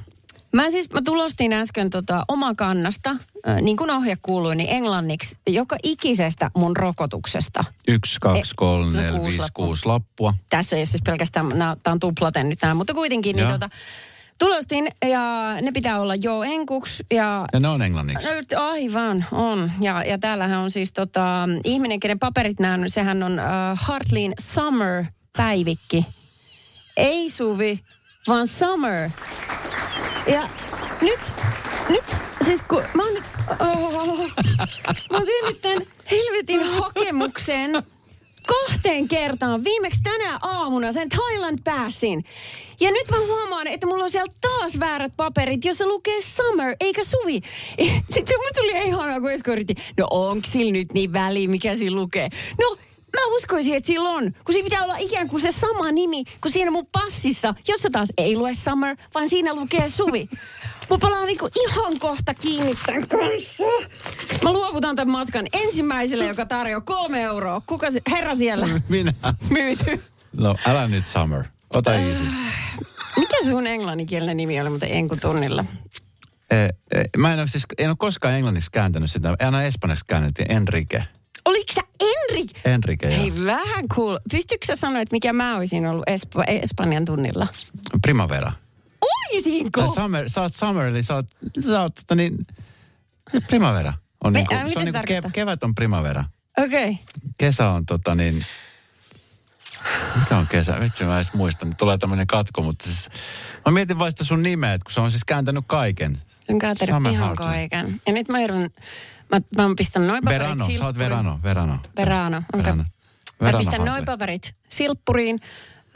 Mä 0.53 0.71
siis, 0.71 0.89
mä 0.91 1.01
tulostin 1.01 1.53
äsken 1.53 1.89
tota 1.89 2.25
oma 2.27 2.55
kannasta, 2.55 3.09
äh, 3.09 3.61
niin 3.61 3.77
kuin 3.77 3.91
ohje 3.91 4.17
kuului, 4.21 4.55
niin 4.55 4.69
englanniksi 4.69 5.35
joka 5.47 5.77
ikisestä 5.83 6.51
mun 6.57 6.77
rokotuksesta. 6.77 7.63
Yksi, 7.87 8.17
kaksi, 8.21 8.53
kolme, 8.55 8.95
se 8.97 9.01
neljä, 9.01 9.23
viisi, 9.23 9.51
kuusi 9.53 9.85
lappua. 9.85 10.33
Tässä 10.49 10.75
ei 10.75 10.79
ole 10.79 10.85
siis 10.85 11.01
pelkästään, 11.05 11.49
tämä 11.49 11.77
on 11.87 11.99
tuplaten 11.99 12.49
nyt 12.49 12.59
nämä, 12.61 12.73
mutta 12.73 12.93
kuitenkin, 12.93 13.35
niin 13.35 13.43
Joo. 13.43 13.51
tota, 13.51 13.69
tulostin 14.41 14.87
ja 15.05 15.55
ne 15.61 15.71
pitää 15.71 16.01
olla 16.01 16.15
jo 16.15 16.43
enkuks 16.43 17.03
ja 17.11 17.45
Ja 17.53 17.59
ne 17.59 17.67
on 17.67 17.81
englanniksi. 17.81 18.27
No, 18.27 18.61
aivan, 18.61 19.25
on. 19.31 19.71
Ja, 19.79 20.03
ja 20.03 20.17
täällähän 20.17 20.59
on 20.59 20.71
siis 20.71 20.93
tota, 20.93 21.49
ihminen, 21.63 21.99
kenen 21.99 22.19
paperit 22.19 22.59
näen, 22.59 22.89
sehän 22.89 23.23
on 23.23 23.31
uh, 23.31 23.79
Hartlin 23.81 24.33
Summer-päivikki. 24.39 26.05
Ei 26.97 27.29
Suvi, 27.29 27.79
vaan 28.27 28.47
Summer. 28.47 29.09
Ja 30.27 30.49
nyt, 31.01 31.19
nyt, 31.89 32.15
siis 32.45 32.61
kun 32.67 32.83
mä 32.93 33.03
oon 33.03 33.13
nyt, 33.13 33.23
oh, 33.59 34.19
mä 35.11 35.17
oon 35.17 35.25
tehnyt 35.25 35.61
tämän 35.61 35.81
helvetin 36.11 36.63
hakemuksen 36.63 37.83
kahteen 38.47 39.07
kertaan. 39.07 39.63
Viimeksi 39.63 40.01
tänä 40.03 40.39
aamuna 40.41 40.91
sen 40.91 41.09
Thailand 41.09 41.59
Passin. 41.63 42.25
Ja 42.79 42.91
nyt 42.91 43.09
mä 43.11 43.17
huomaan, 43.17 43.67
että 43.67 43.87
mulla 43.87 44.03
on 44.03 44.11
siellä 44.11 44.33
taas 44.41 44.79
väärät 44.79 45.13
paperit, 45.17 45.65
jossa 45.65 45.87
lukee 45.87 46.21
Summer 46.21 46.75
eikä 46.79 47.03
Suvi. 47.03 47.41
Sitten 48.13 48.37
mulla 48.37 48.51
tuli 48.55 48.87
ihanaa, 48.87 49.19
kun 49.19 49.31
no 49.97 50.07
onko 50.09 50.47
sillä 50.47 50.71
nyt 50.71 50.93
niin 50.93 51.13
väliä, 51.13 51.47
mikä 51.47 51.75
siinä 51.75 51.95
lukee? 51.95 52.29
No, 52.61 52.77
mä 53.17 53.35
uskoisin, 53.35 53.75
että 53.75 53.87
sillä 53.87 54.09
on, 54.09 54.31
kun 54.45 54.53
siinä 54.53 54.63
pitää 54.63 54.83
olla 54.83 54.97
ikään 54.97 55.27
kuin 55.27 55.41
se 55.41 55.51
sama 55.51 55.91
nimi 55.91 56.23
kuin 56.41 56.51
siinä 56.51 56.71
mun 56.71 56.87
passissa, 56.91 57.53
jossa 57.67 57.89
taas 57.91 58.09
ei 58.17 58.35
lue 58.35 58.53
Summer, 58.53 58.95
vaan 59.13 59.29
siinä 59.29 59.53
lukee 59.53 59.89
Suvi. 59.89 60.29
Mä 60.89 60.97
palaan 61.01 61.25
niinku 61.27 61.49
ihan 61.55 61.99
kohta 61.99 62.33
kiinni 62.33 62.75
tämän 62.85 63.07
kanssa. 63.07 63.63
Mä 64.43 64.51
luovutan 64.51 64.95
tämän 64.95 65.11
matkan 65.11 65.45
ensimmäiselle, 65.53 66.25
joka 66.25 66.45
tarjoaa 66.45 66.81
kolme 66.81 67.21
euroa. 67.21 67.61
Kuka 67.65 67.91
se, 67.91 68.01
herra 68.11 68.35
siellä, 68.35 68.67
Minä. 68.89 69.13
myyty. 69.49 70.03
No, 70.33 70.55
älä 70.67 70.87
nyt 70.87 71.07
Summer. 71.07 71.43
Ota 71.73 71.93
easy. 71.93 72.23
Mikä 73.17 73.37
sun 73.43 73.67
englanninkielinen 73.67 74.37
nimi 74.37 74.61
oli 74.61 74.69
muuten 74.69 74.91
Enku 74.91 75.15
tunnilla? 75.21 75.65
E, 76.51 76.55
e, 76.55 77.03
mä 77.17 77.33
en 77.33 77.39
ole, 77.39 77.47
siis, 77.47 77.63
en 77.77 77.89
ole 77.89 77.95
koskaan 77.99 78.33
englanniksi 78.33 78.71
kääntänyt 78.71 79.11
sitä. 79.11 79.35
Aina 79.39 79.63
espanjaksi 79.63 80.05
käännettiin 80.07 80.51
Enrique. 80.51 81.03
Oliko 81.45 81.73
sä 81.73 81.81
Enrik? 82.31 82.51
Enrique, 82.65 83.09
joo. 83.09 83.21
Hei, 83.21 83.45
vähän 83.45 83.87
cool. 83.87 84.17
Pystytkö 84.31 84.65
sä 84.65 84.75
sanoa, 84.75 85.01
että 85.01 85.15
mikä 85.15 85.33
mä 85.33 85.57
olisin 85.57 85.87
ollut 85.87 86.05
Esp- 86.09 86.43
Espanjan 86.47 87.05
tunnilla? 87.05 87.47
Primavera. 88.01 88.51
Olisinko? 89.01 89.81
Tai 89.81 89.95
Summer, 89.95 90.29
sä 90.29 90.41
oot 90.41 90.53
Summer, 90.53 90.85
eli 90.85 91.03
sä 91.03 91.15
oot, 91.15 91.25
sä 91.65 91.81
oot 91.81 91.95
tota 91.95 92.15
niin, 92.15 92.47
Primavera. 93.47 93.93
On 94.23 94.33
Me- 94.33 94.39
niinku, 94.39 94.55
ää, 94.55 94.63
mitä 94.63 94.73
se 94.73 94.79
on 94.79 94.85
se 94.85 94.91
niinku 94.91 95.07
ke, 95.07 95.21
kevät 95.33 95.63
on 95.63 95.75
Primavera. 95.75 96.23
Okei. 96.57 96.91
Okay. 96.91 97.03
Kesä 97.39 97.69
on 97.69 97.85
tota 97.85 98.15
niin, 98.15 98.45
mikä 100.19 100.37
on 100.37 100.47
kesä? 100.47 100.79
Vitsi 100.79 101.03
mä 101.03 101.15
edes 101.15 101.33
muista. 101.33 101.65
Nyt 101.65 101.77
tulee 101.77 101.97
tämmönen 101.97 102.27
katko, 102.27 102.61
mutta 102.61 102.85
siis, 102.85 103.09
mä 103.65 103.71
mietin 103.71 103.99
vaan 103.99 104.11
sitä 104.11 104.23
sun 104.23 104.43
nimeä, 104.43 104.73
että 104.73 104.85
kun 104.85 104.93
se 104.93 105.01
on 105.01 105.11
siis 105.11 105.25
kääntänyt 105.25 105.63
kaiken. 105.67 106.17
On 106.49 106.59
kääntänyt 106.59 107.13
ihan 107.13 107.35
kaiken. 107.35 108.01
Ja 108.07 108.13
nyt 108.13 108.29
mä 108.29 108.39
joudun, 108.39 108.69
mä, 109.31 109.41
mä 109.57 109.63
oon 109.63 109.75
pistänyt 109.75 110.07
noin 110.07 110.23
paperit 110.23 110.41
Verano, 110.41 110.65
sä 110.65 110.71
oot 110.71 110.77
silppuriin. 110.77 110.99
Verano, 110.99 111.39
Verano. 111.43 111.77
Verano, 111.97 112.37
okei. 112.37 112.63
Verano. 112.63 112.83
Mä 112.83 113.45
Verano 113.45 113.57
pistän 113.57 113.73
Hartley. 113.79 113.93
noin 113.93 114.05
paperit 114.05 114.55
silppuriin. 114.69 115.39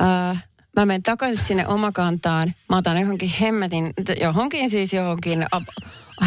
Uh, 0.02 0.38
mä 0.76 0.86
menen 0.86 1.04
takaisin 1.04 1.46
sinne 1.46 1.68
omakantaan. 1.68 2.54
Mä 2.70 2.78
otan 2.78 3.02
johonkin 3.02 3.30
hemmetin, 3.42 3.94
johonkin 4.22 4.70
siis 4.70 4.94
johonkin 4.94 5.46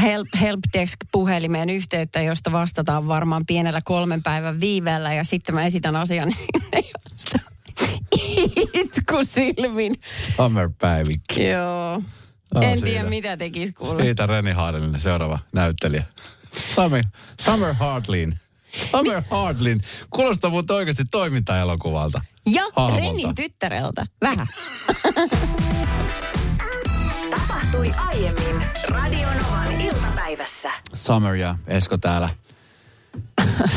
help, 0.03 0.29
helpdesk-puhelimeen 0.41 1.71
yhteyttä, 1.71 2.21
josta 2.23 2.53
vastataan 2.53 3.09
varmaan 3.09 3.47
pienellä 3.47 3.81
kolmen 3.85 4.23
päivän 4.23 4.61
viiveellä. 4.61 5.15
Ja 5.15 5.25
sitten 5.25 5.55
mä 5.55 5.65
esitän 5.65 5.97
asian 5.97 6.33
sinne, 6.39 6.89
josta 7.05 7.39
itku 8.73 9.25
silmin. 9.25 9.95
Summer-päivikki. 10.37 11.45
Joo. 11.47 12.03
Oh, 12.55 12.63
en 12.63 12.79
siinä. 12.79 12.91
tiedä, 12.91 13.09
mitä 13.09 13.37
tekisi 13.37 13.73
kuule. 13.73 14.03
Siitä 14.03 14.27
Reni 14.27 14.51
Haarellinen, 14.53 15.01
seuraava 15.01 15.39
näyttelijä. 15.53 16.05
Summer, 16.75 17.05
Summer 17.41 17.75
Hartlin. 17.75 18.39
Summer 18.91 19.23
Hartlin. 19.31 19.83
Kuulostaa 20.11 20.51
muuten 20.51 20.77
oikeasti 20.77 21.05
toimintaelokuvalta. 21.11 22.21
Ja 22.47 22.63
Hahmolta. 22.77 22.97
Renin 23.05 23.35
tyttäreltä. 23.35 24.07
Vähän. 24.21 24.47
Tapahtui 27.31 27.95
aiemmin 28.07 28.67
Radionovan 28.89 29.81
iltapäivässä. 29.81 30.71
Summer 30.95 31.35
ja 31.35 31.55
Esko 31.67 31.99
täällä. 31.99 32.29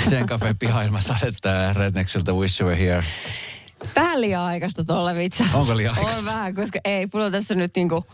Sen 0.09 0.25
kafe 0.27 0.53
pihailma 0.59 1.01
sadetta 1.01 1.73
Rednexiltä 1.73 2.33
Wish 2.33 2.61
You 2.61 2.69
Were 2.69 2.81
Here. 2.83 3.03
Vähän 3.95 4.21
liian 4.21 4.41
aikaista 4.41 4.83
tuolla 4.85 5.15
vitsa. 5.15 5.43
Onko 5.53 5.77
liian 5.77 5.99
On 5.99 6.05
aikaista? 6.05 6.25
vähän, 6.31 6.55
koska 6.55 6.79
ei, 6.85 7.07
mulla 7.13 7.25
on 7.25 7.31
tässä 7.31 7.55
nyt 7.55 7.71
niinku... 7.75 8.05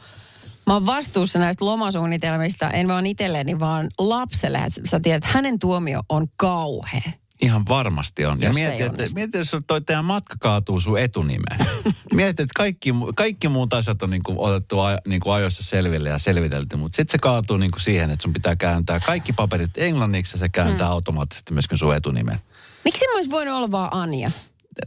Mä 0.67 0.73
oon 0.73 0.85
vastuussa 0.85 1.39
näistä 1.39 1.65
lomasuunnitelmista, 1.65 2.71
en 2.71 2.87
vaan 2.87 3.05
itselleni, 3.05 3.59
vaan 3.59 3.87
lapselle. 3.97 4.59
Sä 4.89 4.99
tiedät, 4.99 5.23
että 5.23 5.29
hänen 5.33 5.59
tuomio 5.59 6.01
on 6.09 6.27
kauhea. 6.37 7.11
Ihan 7.41 7.65
varmasti 7.69 8.25
on. 8.25 8.41
Ja 8.41 8.53
mieti, 8.53 8.83
että, 8.83 9.03
mieti, 9.15 9.37
jos 9.37 9.55
toi 9.67 9.81
teidän 9.81 10.05
matka 10.05 10.35
kaatuu 10.39 10.79
sun 10.79 10.99
etunimeen. 10.99 11.59
mieti, 12.13 12.41
että 12.41 12.53
kaikki, 12.55 12.89
kaikki 13.15 13.47
muut 13.47 13.73
asiat 13.73 14.03
on 14.03 14.09
niinku 14.09 14.35
otettu 14.37 14.79
a, 14.79 14.97
niinku 15.07 15.31
ajoissa 15.31 15.63
selville 15.63 16.09
ja 16.09 16.17
selvitelty, 16.17 16.75
mutta 16.75 16.95
sitten 16.95 17.11
se 17.11 17.17
kaatuu 17.17 17.57
niinku 17.57 17.79
siihen, 17.79 18.11
että 18.11 18.23
sun 18.23 18.33
pitää 18.33 18.55
kääntää 18.55 18.99
kaikki 18.99 19.33
paperit 19.33 19.77
englanniksi 19.77 20.35
ja 20.35 20.39
se 20.39 20.49
kääntää 20.49 20.87
mm. 20.87 20.93
automaattisesti 20.93 21.53
myöskin 21.53 21.77
sun 21.77 21.95
etunimen. 21.95 22.39
Miksi 22.83 22.99
se 22.99 23.15
olisi 23.15 23.31
voinut 23.31 23.55
olla 23.55 23.71
vaan 23.71 23.93
Anja? 23.93 24.31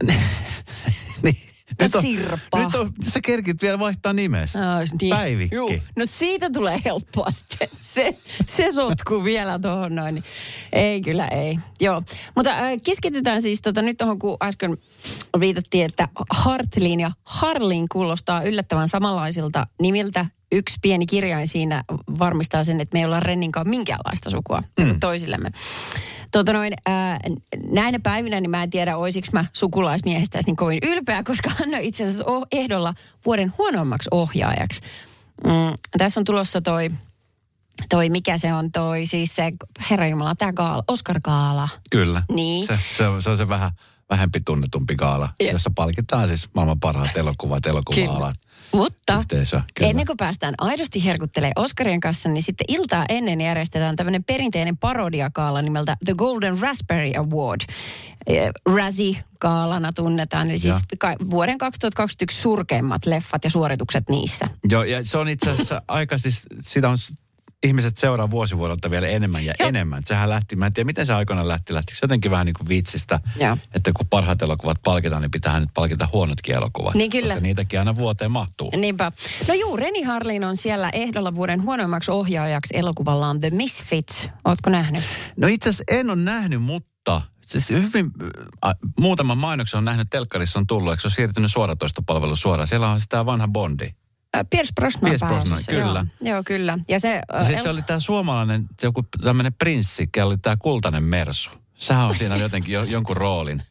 niin. 1.23 1.50
Nyt 1.81 1.95
on, 1.95 2.01
Sirpa. 2.01 2.63
nyt 2.65 2.75
on, 2.75 2.93
sä 3.09 3.19
kerkit 3.25 3.61
vielä 3.61 3.79
vaihtaa 3.79 4.13
nimesi. 4.13 4.57
No, 4.57 4.65
niin. 5.01 5.09
Päivikki. 5.09 5.55
Juu. 5.55 5.73
No 5.97 6.05
siitä 6.05 6.49
tulee 6.49 6.81
helppoa 6.85 7.31
sitten. 7.31 7.69
Se, 7.79 8.17
se 8.45 8.71
sotkuu 8.71 9.23
vielä 9.23 9.59
tuohon 9.59 9.95
noin. 9.95 10.23
Ei 10.73 11.01
kyllä, 11.01 11.27
ei. 11.27 11.59
Joo. 11.79 12.03
Mutta 12.35 12.51
äh, 12.51 12.71
keskitytään 12.83 13.41
siis 13.41 13.61
tota, 13.61 13.81
nyt 13.81 13.97
tuohon, 13.97 14.19
kun 14.19 14.37
äsken 14.43 14.77
viitattiin, 15.39 15.85
että 15.85 16.07
Hartlin 16.29 16.99
ja 16.99 17.11
Harlin 17.25 17.85
kuulostaa 17.91 18.43
yllättävän 18.43 18.89
samanlaisilta 18.89 19.67
nimiltä. 19.81 20.25
Yksi 20.51 20.77
pieni 20.81 21.05
kirjain 21.05 21.47
siinä 21.47 21.83
varmistaa 22.19 22.63
sen, 22.63 22.81
että 22.81 22.95
me 22.95 22.99
ei 22.99 23.05
olla 23.05 23.19
Renninkaan 23.19 23.69
minkäänlaista 23.69 24.29
sukua 24.29 24.63
mm. 24.79 24.99
toisillemme. 24.99 25.51
Tota 26.31 26.53
noin, 26.53 26.73
ää, 26.85 27.19
näinä 27.71 27.99
päivinä 27.99 28.41
niin 28.41 28.49
mä 28.51 28.63
en 28.63 28.69
tiedä, 28.69 28.97
olisiko 28.97 29.27
mä 29.33 29.45
sukulaismiehestäsi 29.53 30.45
niin 30.45 30.55
kovin 30.55 30.79
ylpeä, 30.83 31.23
koska 31.23 31.49
hän 31.59 31.75
on 31.75 31.81
itse 31.81 32.03
asiassa 32.03 32.25
ehdolla 32.51 32.93
vuoden 33.25 33.53
huonommaksi 33.57 34.09
ohjaajaksi. 34.11 34.81
Mm, 35.43 35.77
tässä 35.97 36.19
on 36.19 36.23
tulossa 36.23 36.61
toi, 36.61 36.91
toi, 37.89 38.09
mikä 38.09 38.37
se 38.37 38.53
on 38.53 38.71
toi, 38.71 39.05
siis 39.05 39.35
se, 39.35 39.51
herra 39.89 40.07
Jumala, 40.07 40.35
tämä 40.35 40.53
gaala, 40.53 40.83
Oscar 40.87 41.19
Gaala. 41.23 41.69
Kyllä. 41.91 42.23
Niin. 42.31 42.67
Se, 42.67 42.79
se, 42.97 43.07
on, 43.07 43.23
se 43.23 43.29
on 43.29 43.37
se 43.37 43.49
vähän, 43.49 43.71
vähempi 44.09 44.41
tunnetumpi 44.45 44.95
gaala, 44.95 45.29
Joo. 45.39 45.51
jossa 45.51 45.71
palkitaan 45.75 46.27
siis 46.27 46.49
maailman 46.55 46.79
parhaat 46.79 47.17
elokuvat, 47.17 47.65
elokuva-alan 47.65 48.35
Mutta 48.73 49.19
yhteisöä. 49.19 49.63
Kyllä. 49.73 49.89
ennen 49.89 50.05
kuin 50.05 50.17
päästään 50.17 50.53
aidosti 50.57 51.05
herkuttelee 51.05 51.51
Oscarien 51.55 51.99
kanssa, 51.99 52.29
niin 52.29 52.43
sitten 52.43 52.65
iltaa 52.67 53.05
ennen 53.09 53.41
järjestetään 53.41 53.95
tämmöinen 53.95 54.23
perinteinen 54.23 54.77
parodiakaala 54.77 55.61
nimeltä 55.61 55.97
The 56.05 56.13
Golden 56.17 56.59
Raspberry 56.59 57.11
Award. 57.17 57.61
Eh, 58.27 58.49
Razzie-kaalana 58.65 59.93
tunnetaan, 59.93 60.49
eli 60.49 60.59
siis 60.59 60.75
ka- 60.99 61.15
vuoden 61.29 61.57
2021 61.57 62.41
surkeimmat 62.41 63.05
leffat 63.05 63.43
ja 63.43 63.49
suoritukset 63.49 64.09
niissä. 64.09 64.45
Joo, 64.69 64.83
ja 64.83 65.05
se 65.05 65.17
on 65.17 65.29
itse 65.29 65.49
asiassa 65.51 65.81
aika 65.87 66.17
siis, 66.17 66.45
sitä 66.59 66.89
on 66.89 66.97
ihmiset 67.63 67.97
seuraa 67.97 68.31
vuosivuodelta 68.31 68.91
vielä 68.91 69.07
enemmän 69.07 69.45
ja 69.45 69.53
Joo. 69.59 69.69
enemmän. 69.69 70.01
Sehän 70.05 70.29
lähti, 70.29 70.55
mä 70.55 70.65
en 70.65 70.73
tiedä 70.73 70.85
miten 70.85 71.05
se 71.05 71.13
aikoina 71.13 71.47
lähti, 71.47 71.73
lähtikö 71.73 71.97
se 71.99 72.03
jotenkin 72.03 72.31
vähän 72.31 72.45
niin 72.45 72.53
kuin 72.53 72.69
vitsistä, 72.69 73.19
Joo. 73.39 73.57
että 73.75 73.91
kun 73.93 74.07
parhaat 74.07 74.41
elokuvat 74.41 74.77
palkitaan, 74.83 75.21
niin 75.21 75.31
pitää 75.31 75.59
nyt 75.59 75.69
palkita 75.73 76.07
huonotkin 76.13 76.55
elokuvat. 76.55 76.95
Niin 76.95 77.11
kyllä. 77.11 77.33
Koska 77.33 77.43
niitäkin 77.43 77.79
aina 77.79 77.95
vuoteen 77.95 78.31
mahtuu. 78.31 78.71
Niinpä. 78.77 79.11
No 79.47 79.53
juu, 79.53 79.77
Reni 79.77 80.01
Harlin 80.03 80.43
on 80.43 80.57
siellä 80.57 80.89
ehdolla 80.89 81.35
vuoden 81.35 81.63
huonoimmaksi 81.63 82.11
ohjaajaksi 82.11 82.77
elokuvallaan 82.77 83.39
The 83.39 83.49
Misfits. 83.49 84.29
Ootko 84.45 84.69
nähnyt? 84.69 85.03
No 85.37 85.47
itse 85.47 85.69
asiassa 85.69 85.83
en 85.87 86.09
ole 86.09 86.21
nähnyt, 86.21 86.61
mutta 86.61 87.21
siis 87.47 87.69
hyvin, 87.69 88.11
äh, 88.65 88.73
muutaman 88.99 89.37
mainoksen 89.37 89.77
on 89.77 89.83
nähnyt 89.83 90.07
telkkarissa 90.09 90.59
on 90.59 90.67
tullut, 90.67 90.91
eikö 90.91 91.01
se 91.01 91.07
ole 91.07 91.13
siirtynyt 91.13 91.51
suoratoistopalvelu 91.51 92.35
suoraan. 92.35 92.67
Siellä 92.67 92.89
on 92.89 93.01
sitä 93.01 93.25
vanha 93.25 93.47
Bondi. 93.47 93.89
Äh, 94.37 94.45
Pierce 94.49 94.71
Brosnan 94.75 95.09
Pierce 95.09 95.25
Brosnan, 95.25 95.59
kyllä. 95.69 96.05
Joo, 96.21 96.33
joo 96.33 96.43
kyllä. 96.45 96.79
Ja 96.87 96.99
se, 96.99 97.07
Ja 97.07 97.39
äh, 97.39 97.45
sitten 97.45 97.63
se 97.63 97.69
oli 97.69 97.81
tämä 97.81 97.99
suomalainen, 97.99 98.67
se 98.79 98.87
joku 98.87 99.03
tämmöinen 99.23 99.53
prinssi, 99.53 100.07
kellä 100.11 100.29
oli 100.29 100.37
tämä 100.37 100.57
kultainen 100.57 101.03
mersu. 101.03 101.49
Sehän 101.73 102.05
on 102.05 102.15
siinä 102.15 102.35
jotenkin 102.35 102.73
jo, 102.73 102.83
jonkun 102.83 103.17
roolin 103.17 103.63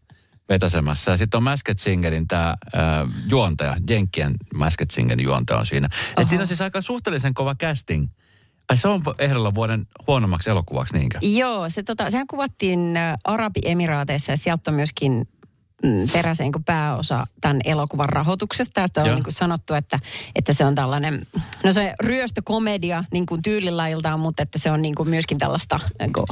vetäsemässä. 0.49 1.11
Ja 1.11 1.17
sitten 1.17 1.39
on 1.39 1.45
Masked 1.45 1.79
Singerin 1.79 2.29
tämä 2.29 2.49
äh, 2.49 3.09
juontaja, 3.29 3.77
Jenkkien 3.89 4.35
Masked 4.55 4.87
Singerin 4.91 5.25
juontaja 5.25 5.59
on 5.59 5.67
siinä. 5.67 5.89
Et 6.17 6.29
siinä 6.29 6.43
on 6.43 6.49
siis 6.49 6.61
aika 6.61 6.83
suhteellisen 6.83 7.35
kova 7.35 7.55
casting. 7.55 8.09
Ai 8.69 8.77
se 8.77 8.89
on 8.89 9.03
ehdolla 9.19 9.55
vuoden 9.55 9.87
huonommaksi 10.07 10.51
elokuvaksi 10.51 10.99
niinkö? 10.99 11.19
Joo, 11.23 11.71
se, 11.71 11.83
tota, 11.83 12.11
sehän 12.11 12.27
kuvattiin 12.27 12.95
Arabiemiraateissa 13.25 14.33
ja 14.33 14.37
sieltä 14.37 14.71
on 14.71 14.75
myöskin 14.75 15.29
mm, 15.85 16.09
peräisin 16.13 16.45
niin 16.45 16.53
kuin 16.53 16.65
pääosa 16.65 17.27
tämän 17.41 17.61
elokuvan 17.65 18.09
rahoituksesta. 18.09 18.73
Tästä 18.75 19.01
on 19.01 19.07
Joo. 19.07 19.15
niin 19.15 19.25
kuin 19.25 19.35
sanottu, 19.35 19.75
että, 19.75 19.99
että 20.35 20.53
se 20.53 20.65
on 20.65 20.75
tällainen, 20.75 21.27
no 21.65 21.73
se 21.73 21.95
ryöstökomedia 22.03 23.05
niin 23.13 23.27
kuin 23.27 23.43
tyylilajiltaan, 23.43 24.21
mutta 24.21 24.43
että 24.43 24.59
se 24.59 24.71
on 24.71 24.83
niin 24.83 24.95
kuin 24.95 25.09
myöskin 25.09 25.39
tällaista 25.39 25.81
niin 26.01 26.13
kuin 26.13 26.27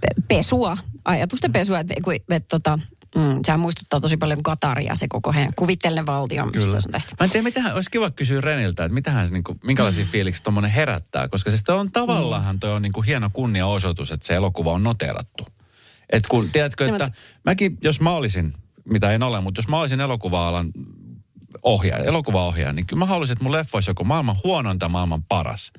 pe- 0.00 0.22
pesua, 0.28 0.76
ajatusten 1.04 1.52
pesua, 1.52 1.78
että, 1.80 1.94
kun- 2.04 2.14
että 2.14 2.48
tota, 2.48 2.78
mm, 3.16 3.40
sehän 3.46 3.60
muistuttaa 3.60 4.00
tosi 4.00 4.16
paljon 4.16 4.42
Kataria, 4.42 4.96
se 4.96 5.06
koko 5.08 5.32
heidän 5.32 5.52
kuvitteellinen 5.56 6.06
valtio, 6.06 6.46
missä 6.46 6.60
Kyllä. 6.60 6.80
se 6.80 6.88
on 6.88 6.92
tehty. 6.92 7.14
Mä 7.20 7.24
en 7.24 7.30
tiedä, 7.30 7.44
mitähän, 7.44 7.74
olisi 7.74 7.90
kiva 7.90 8.10
kysyä 8.10 8.40
Reniltä, 8.40 8.84
että 8.84 8.94
mitähän 8.94 9.26
se, 9.26 9.32
niin 9.32 9.44
kuin, 9.44 9.58
minkälaisia 9.64 10.04
fiiliksiä 10.04 10.42
tuommoinen 10.44 10.70
herättää. 10.70 11.28
Koska 11.28 11.50
siis 11.50 11.64
toi 11.64 11.78
on 11.78 11.92
tavallaan 11.92 12.60
toi 12.60 12.72
on 12.72 12.82
niin 12.82 12.92
kuin 12.92 13.06
hieno 13.06 13.30
kunniaosoitus, 13.32 14.12
että 14.12 14.26
se 14.26 14.34
elokuva 14.34 14.72
on 14.72 14.82
noterattu. 14.82 15.46
Et 16.10 16.26
kun, 16.26 16.50
tiedätkö, 16.50 16.86
No, 16.88 16.94
että 16.94 17.08
mäkin, 17.44 17.78
jos 17.82 18.00
mä 18.00 18.10
olisin, 18.10 18.54
mitä 18.84 19.12
en 19.12 19.22
ole, 19.22 19.40
mutta 19.40 19.58
jos 19.58 19.68
mä 19.68 19.80
olisin 19.80 20.00
elokuva-alan 20.00 20.70
ohjaaja, 21.62 22.04
elokuvaohjaaja, 22.04 22.72
niin 22.72 22.86
kyllä 22.86 23.00
mä 23.00 23.06
haluaisin, 23.06 23.32
että 23.32 23.44
mun 23.44 23.52
leffa 23.52 23.76
olisi 23.76 23.90
joko 23.90 24.04
maailman 24.04 24.36
huonoin 24.44 24.78
tai 24.78 24.88
maailman 24.88 25.22
paras. 25.22 25.72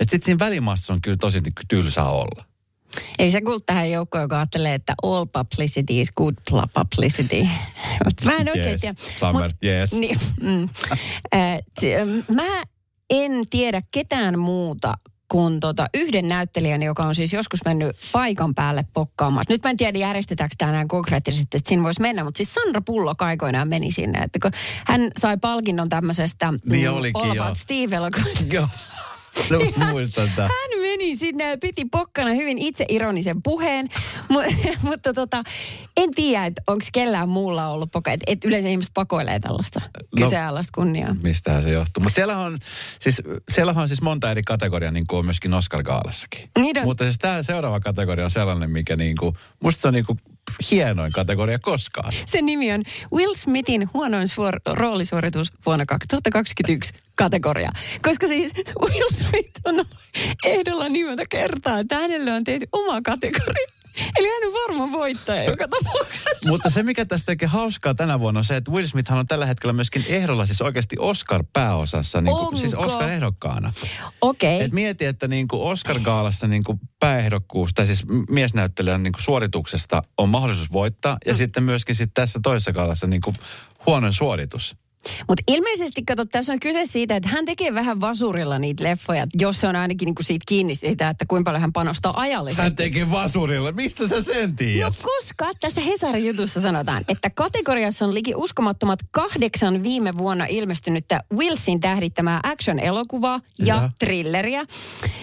Että 0.00 0.10
sitten 0.10 0.24
siinä 0.24 0.38
välimaassa 0.38 0.92
on 0.92 1.00
kyllä 1.00 1.16
tosi 1.16 1.40
niin 1.40 1.54
kuin 1.54 1.68
tylsää 1.68 2.08
olla. 2.10 2.44
Eli 3.18 3.30
sä 3.30 3.40
kuulut 3.40 3.66
tähän 3.66 3.90
joukkoon, 3.90 4.22
joka 4.22 4.36
ajattelee, 4.38 4.74
että 4.74 4.94
all 5.02 5.26
publicity 5.26 6.00
is 6.00 6.12
good 6.16 6.34
publicity. 6.74 7.42
Mä 8.24 8.36
en 8.36 8.48
oikein 8.48 8.66
Yes, 8.68 8.80
tiedä. 8.80 8.94
Summer, 9.18 9.50
Mut- 9.50 9.56
yes. 9.68 9.92
Niin, 9.92 10.18
mm. 10.40 10.68
Äh, 11.34 11.58
t- 11.80 12.34
mä 12.34 12.62
en 13.10 13.32
tiedä 13.50 13.82
ketään 13.90 14.38
muuta 14.38 14.94
kuin 15.30 15.60
tota 15.60 15.88
yhden 15.94 16.28
näyttelijän, 16.28 16.82
joka 16.82 17.02
on 17.02 17.14
siis 17.14 17.32
joskus 17.32 17.60
mennyt 17.64 17.96
paikan 18.12 18.54
päälle 18.54 18.84
pokkaamaan. 18.92 19.44
Nyt 19.48 19.62
mä 19.64 19.70
en 19.70 19.76
tiedä, 19.76 19.98
järjestetäänkö 19.98 20.54
tämä 20.58 20.72
näin 20.72 20.88
konkreettisesti, 20.88 21.56
että 21.56 21.68
siinä 21.68 21.82
voisi 21.82 22.00
mennä, 22.00 22.24
mutta 22.24 22.36
siis 22.36 22.54
Sandra 22.54 22.80
Pullok 22.80 23.22
aikoinaan 23.22 23.68
meni 23.68 23.92
sinne. 23.92 24.18
Että 24.18 24.38
kun 24.42 24.50
hän 24.86 25.10
sai 25.18 25.36
palkinnon 25.36 25.88
tämmöisestä 25.88 26.54
Niin 26.70 26.90
olikin, 26.90 27.22
All. 27.22 27.40
About 27.40 27.58
Steve-elokuvasta. 27.58 28.44
Joo. 28.52 28.68
No, 29.50 29.86
muistan 29.90 30.30
tämän. 30.36 30.50
Hän 30.60 30.80
meni 30.80 31.16
sinne 31.16 31.50
ja 31.50 31.58
piti 31.58 31.84
pokkana 31.84 32.34
hyvin 32.34 32.58
itse 32.58 32.84
ironisen 32.88 33.42
puheen, 33.42 33.88
Mu- 34.32 34.76
mutta 34.88 35.12
tota, 35.12 35.42
en 35.96 36.10
tiedä, 36.14 36.46
että 36.46 36.62
onko 36.66 36.84
kellään 36.92 37.28
muulla 37.28 37.68
ollut 37.68 37.90
poka. 37.90 38.12
Et, 38.12 38.20
et 38.26 38.44
yleensä 38.44 38.68
ihmiset 38.68 38.94
pakoilee 38.94 39.40
tällaista 39.40 39.80
No. 39.80 40.24
kyseenalaista 40.24 40.70
kunniaa. 40.74 41.16
Mistähän 41.22 41.62
se 41.62 41.70
johtuu. 41.70 42.02
Mutta 42.02 42.14
siellä 42.14 42.38
on, 42.38 42.58
siis, 43.00 43.22
siellä 43.50 43.74
on 43.76 43.88
siis 43.88 44.02
monta 44.02 44.30
eri 44.30 44.42
kategoriaa, 44.42 44.92
niin 44.92 45.06
kuin 45.06 45.18
on 45.18 45.24
myöskin 45.24 45.54
Oscar-gaalassakin. 45.54 46.48
Niin 46.58 46.78
on. 46.78 46.84
Mutta 46.84 47.04
siis 47.04 47.18
tämä 47.18 47.42
seuraava 47.42 47.80
kategoria 47.80 48.24
on 48.24 48.30
sellainen, 48.30 48.70
mikä 48.70 48.96
niin 48.96 49.16
kuin, 49.16 49.34
musta 49.62 49.80
se 49.80 49.88
on 49.88 49.94
niin 49.94 50.06
kuin 50.06 50.18
hienoin 50.70 51.12
kategoria 51.12 51.58
koskaan. 51.58 52.12
Se 52.26 52.42
nimi 52.42 52.72
on 52.72 52.82
Will 53.12 53.34
Smithin 53.34 53.88
huonoin 53.94 54.28
suor- 54.28 54.60
roolisuoritus 54.76 55.52
vuonna 55.66 55.86
2021 55.86 56.94
kategoria. 57.14 57.70
Koska 58.02 58.26
siis 58.26 58.52
Will 58.82 59.08
Smith 59.14 59.60
on 59.64 59.84
ehdolla 60.44 60.88
niin 60.88 61.06
monta 61.06 61.22
kertaa, 61.28 61.78
että 61.78 61.94
hänelle 61.94 62.32
on 62.32 62.44
tehty 62.44 62.66
oma 62.72 63.00
kategoria. 63.04 63.79
Eli 64.18 64.28
hän 64.28 64.48
on 64.48 64.52
varma 64.52 64.92
voittaja 64.92 65.44
joka 65.44 65.68
tapauksessa. 65.68 66.30
Mutta 66.48 66.70
se, 66.70 66.82
mikä 66.82 67.04
tästä 67.04 67.26
tekee 67.26 67.48
hauskaa 67.48 67.94
tänä 67.94 68.20
vuonna 68.20 68.38
on 68.38 68.44
se, 68.44 68.56
että 68.56 68.70
Will 68.70 68.86
Smith 68.86 69.12
on 69.12 69.26
tällä 69.26 69.46
hetkellä 69.46 69.72
myöskin 69.72 70.04
ehdolla 70.08 70.46
siis 70.46 70.62
oikeasti 70.62 70.96
Oscar-pääosassa, 70.98 72.20
niin 72.20 72.36
kuin, 72.36 72.56
siis? 72.56 72.74
Oscar-ehdokkaana. 72.74 73.72
Okei. 74.20 74.62
Et 74.62 74.72
mieti, 74.72 75.04
että 75.04 75.28
niin 75.28 75.48
kuin 75.48 75.62
Oscar-gaalassa 75.62 76.46
niin 76.46 76.64
kuin 76.64 76.80
pääehdokkuus, 77.00 77.74
tai 77.74 77.86
siis 77.86 78.04
miesnäyttelijän 78.30 79.02
niin 79.02 79.12
kuin 79.12 79.22
suorituksesta 79.22 80.02
on 80.18 80.28
mahdollisuus 80.28 80.72
voittaa, 80.72 81.16
ja 81.26 81.34
sitten 81.34 81.62
myöskin 81.62 81.94
sit 81.94 82.10
tässä 82.14 82.40
toisessa 82.42 82.72
gaalassa 82.72 83.06
niin 83.06 83.20
kuin 83.20 83.36
huonon 83.86 84.12
suoritus. 84.12 84.76
Mutta 85.28 85.42
ilmeisesti, 85.48 86.02
kato, 86.02 86.24
tässä 86.24 86.52
on 86.52 86.60
kyse 86.60 86.86
siitä, 86.86 87.16
että 87.16 87.28
hän 87.28 87.44
tekee 87.44 87.74
vähän 87.74 88.00
vasurilla 88.00 88.58
niitä 88.58 88.84
leffoja, 88.84 89.26
jos 89.38 89.60
se 89.60 89.68
on 89.68 89.76
ainakin 89.76 90.06
niinku 90.06 90.22
siitä 90.22 90.44
kiinni 90.48 90.74
siitä, 90.74 91.08
että 91.08 91.24
kuinka 91.28 91.48
paljon 91.48 91.60
hän 91.60 91.72
panostaa 91.72 92.20
ajallisesti. 92.20 92.62
Hän 92.62 92.76
teki 92.76 93.10
vasurilla. 93.10 93.72
Mistä 93.72 94.08
sä 94.08 94.22
sen 94.22 94.50
No 94.50 94.56
tiedät? 94.56 94.94
koska 95.02 95.50
tässä 95.60 95.80
Hesarin 95.80 96.26
jutussa 96.26 96.60
sanotaan, 96.60 97.04
että 97.08 97.30
kategoriassa 97.30 98.04
on 98.04 98.14
liki 98.14 98.32
uskomattomat 98.36 98.98
kahdeksan 99.10 99.82
viime 99.82 100.18
vuonna 100.18 100.44
ilmestynyttä 100.44 101.20
Wilson 101.36 101.80
tähdittämää 101.80 102.40
action-elokuvaa 102.42 103.40
ja 103.58 103.74
Joo. 103.74 103.88
thrilleriä. 103.98 104.64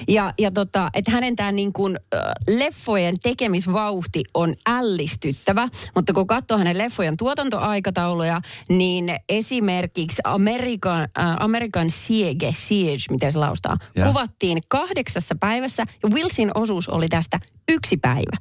Ja, 0.08 0.34
ja 0.40 0.52
tota, 0.52 0.90
että 0.94 1.12
hänen 1.12 1.36
tämä 1.36 1.52
niin 1.52 1.74
kuin, 1.74 1.98
äh, 2.16 2.20
leffojen 2.48 3.16
tekemisvauhti 3.24 4.24
on 4.34 4.56
ällistyttävä. 4.70 5.70
Mutta 5.96 6.14
kun 6.14 6.28
katsoo 6.28 6.58
hänen 6.58 6.78
leffojen 6.78 7.18
tuotantoaikatauluja, 7.18 8.42
niin 8.70 9.16
esimerkiksi 9.68 10.22
Amerikan, 10.24 11.02
äh, 11.20 11.36
Amerikan 11.40 11.90
Siege, 11.90 12.54
Siege, 12.58 13.04
miten 13.12 13.32
se 13.32 13.40
laustaa, 13.40 13.78
Joo. 13.96 14.08
kuvattiin 14.08 14.60
kahdeksassa 14.68 15.36
päivässä 15.40 15.84
ja 16.04 16.10
Wilson 16.10 16.52
osuus 16.56 16.90
oli 16.90 17.08
tästä 17.10 17.40
yksi 17.70 17.98
päivä. 17.98 18.38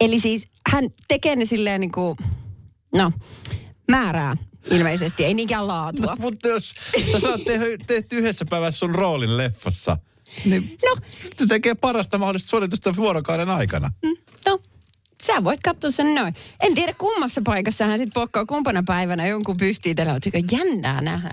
Eli 0.00 0.20
siis 0.20 0.46
hän 0.70 0.84
tekee 1.08 1.36
ne 1.36 1.44
silleen 1.44 1.80
niin 1.80 1.92
kuin, 1.92 2.16
no, 2.94 3.12
määrää 3.90 4.36
ilmeisesti, 4.70 5.24
ei 5.24 5.34
niinkään 5.34 5.66
laatua. 5.66 6.16
Mutta 6.20 6.48
jos 6.48 6.74
sä 7.12 7.20
saat 7.20 7.40
tehty 7.86 8.16
yhdessä 8.18 8.44
päivässä 8.50 8.78
sun 8.78 8.94
roolin 8.94 9.36
leffassa, 9.36 9.96
niin 10.44 10.76
No, 10.84 10.96
se 11.34 11.46
tekee 11.46 11.74
parasta 11.74 12.18
mahdollista 12.18 12.48
suoritusta 12.48 12.96
vuorokauden 12.96 13.50
aikana. 13.50 13.90
no, 14.46 14.58
sä 15.20 15.44
voit 15.44 15.60
katsoa 15.64 15.90
sen 15.90 16.14
noin. 16.14 16.34
En 16.60 16.74
tiedä 16.74 16.94
kummassa 16.98 17.40
paikassa 17.44 17.84
hän 17.84 17.98
sitten 17.98 18.20
pokkaa 18.20 18.46
kumpana 18.46 18.82
päivänä 18.86 19.26
jonkun 19.26 19.56
pystiitellä, 19.56 20.12
mutta 20.12 20.28
jännää 20.52 21.00
nähdä. 21.00 21.30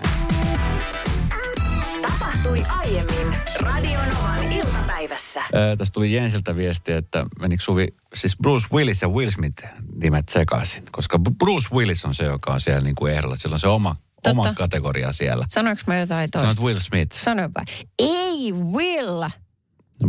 Tapahtui 2.02 2.64
aiemmin 2.68 3.38
Radionovan 3.60 4.52
iltapäivässä. 4.52 5.40
Ää, 5.40 5.76
tästä 5.76 5.92
tuli 5.92 6.12
Jensiltä 6.12 6.56
viesti, 6.56 6.92
että 6.92 7.26
menikö 7.40 7.62
Suvi, 7.62 7.86
siis 8.14 8.36
Bruce 8.36 8.66
Willis 8.72 9.02
ja 9.02 9.08
Will 9.08 9.30
Smith 9.30 9.64
nimet 10.02 10.28
sekaisin. 10.28 10.82
Koska 10.90 11.18
Bruce 11.18 11.68
Willis 11.74 12.04
on 12.04 12.14
se, 12.14 12.24
joka 12.24 12.52
on 12.52 12.60
siellä 12.60 12.80
niin 12.80 12.94
kuin 12.94 13.12
ehdolla. 13.12 13.36
Sillä 13.36 13.54
on 13.54 13.60
se 13.60 13.68
oma, 13.68 13.96
Totta. 14.14 14.30
oma 14.30 14.54
kategoria 14.54 15.12
siellä. 15.12 15.44
Sanoinko 15.48 15.82
mä 15.86 15.98
jotain 15.98 16.30
toista? 16.30 16.54
Sanoit 16.54 16.66
Will 16.66 16.78
Smith. 16.78 17.16
Sanoinpa. 17.16 17.62
Ei, 17.98 18.52
Will. 18.52 19.22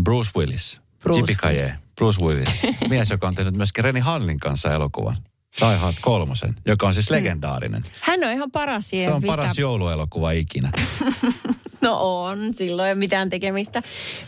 Bruce 0.04 0.32
Willis. 0.36 0.82
Bruce 1.04 1.22
Bruce 1.22 1.78
Bruce 2.00 2.22
Willis. 2.22 2.50
Mies, 2.90 3.10
joka 3.10 3.28
on 3.28 3.36
tehnyt 3.36 3.54
myöskin 3.56 3.84
Reni 3.84 4.00
Hallin 4.00 4.40
kanssa 4.40 4.74
elokuvan. 4.74 5.18
Die 5.62 5.76
Hard 5.78 5.98
kolmosen, 6.02 6.56
joka 6.66 6.88
on 6.88 6.94
siis 6.94 7.10
legendaarinen. 7.10 7.84
Hän 8.02 8.24
on 8.24 8.32
ihan 8.32 8.52
paras 8.52 8.90
siihen. 8.90 9.10
Se 9.10 9.14
on 9.16 9.22
pistää- 9.22 9.38
paras 9.38 9.58
jouluelokuva 9.60 10.32
ikinä. 10.32 10.72
No 11.82 11.98
on, 12.26 12.54
silloin 12.54 12.88
ei 12.88 12.94
ole 12.94 13.00
mitään 13.00 13.30
tekemistä. 13.30 13.82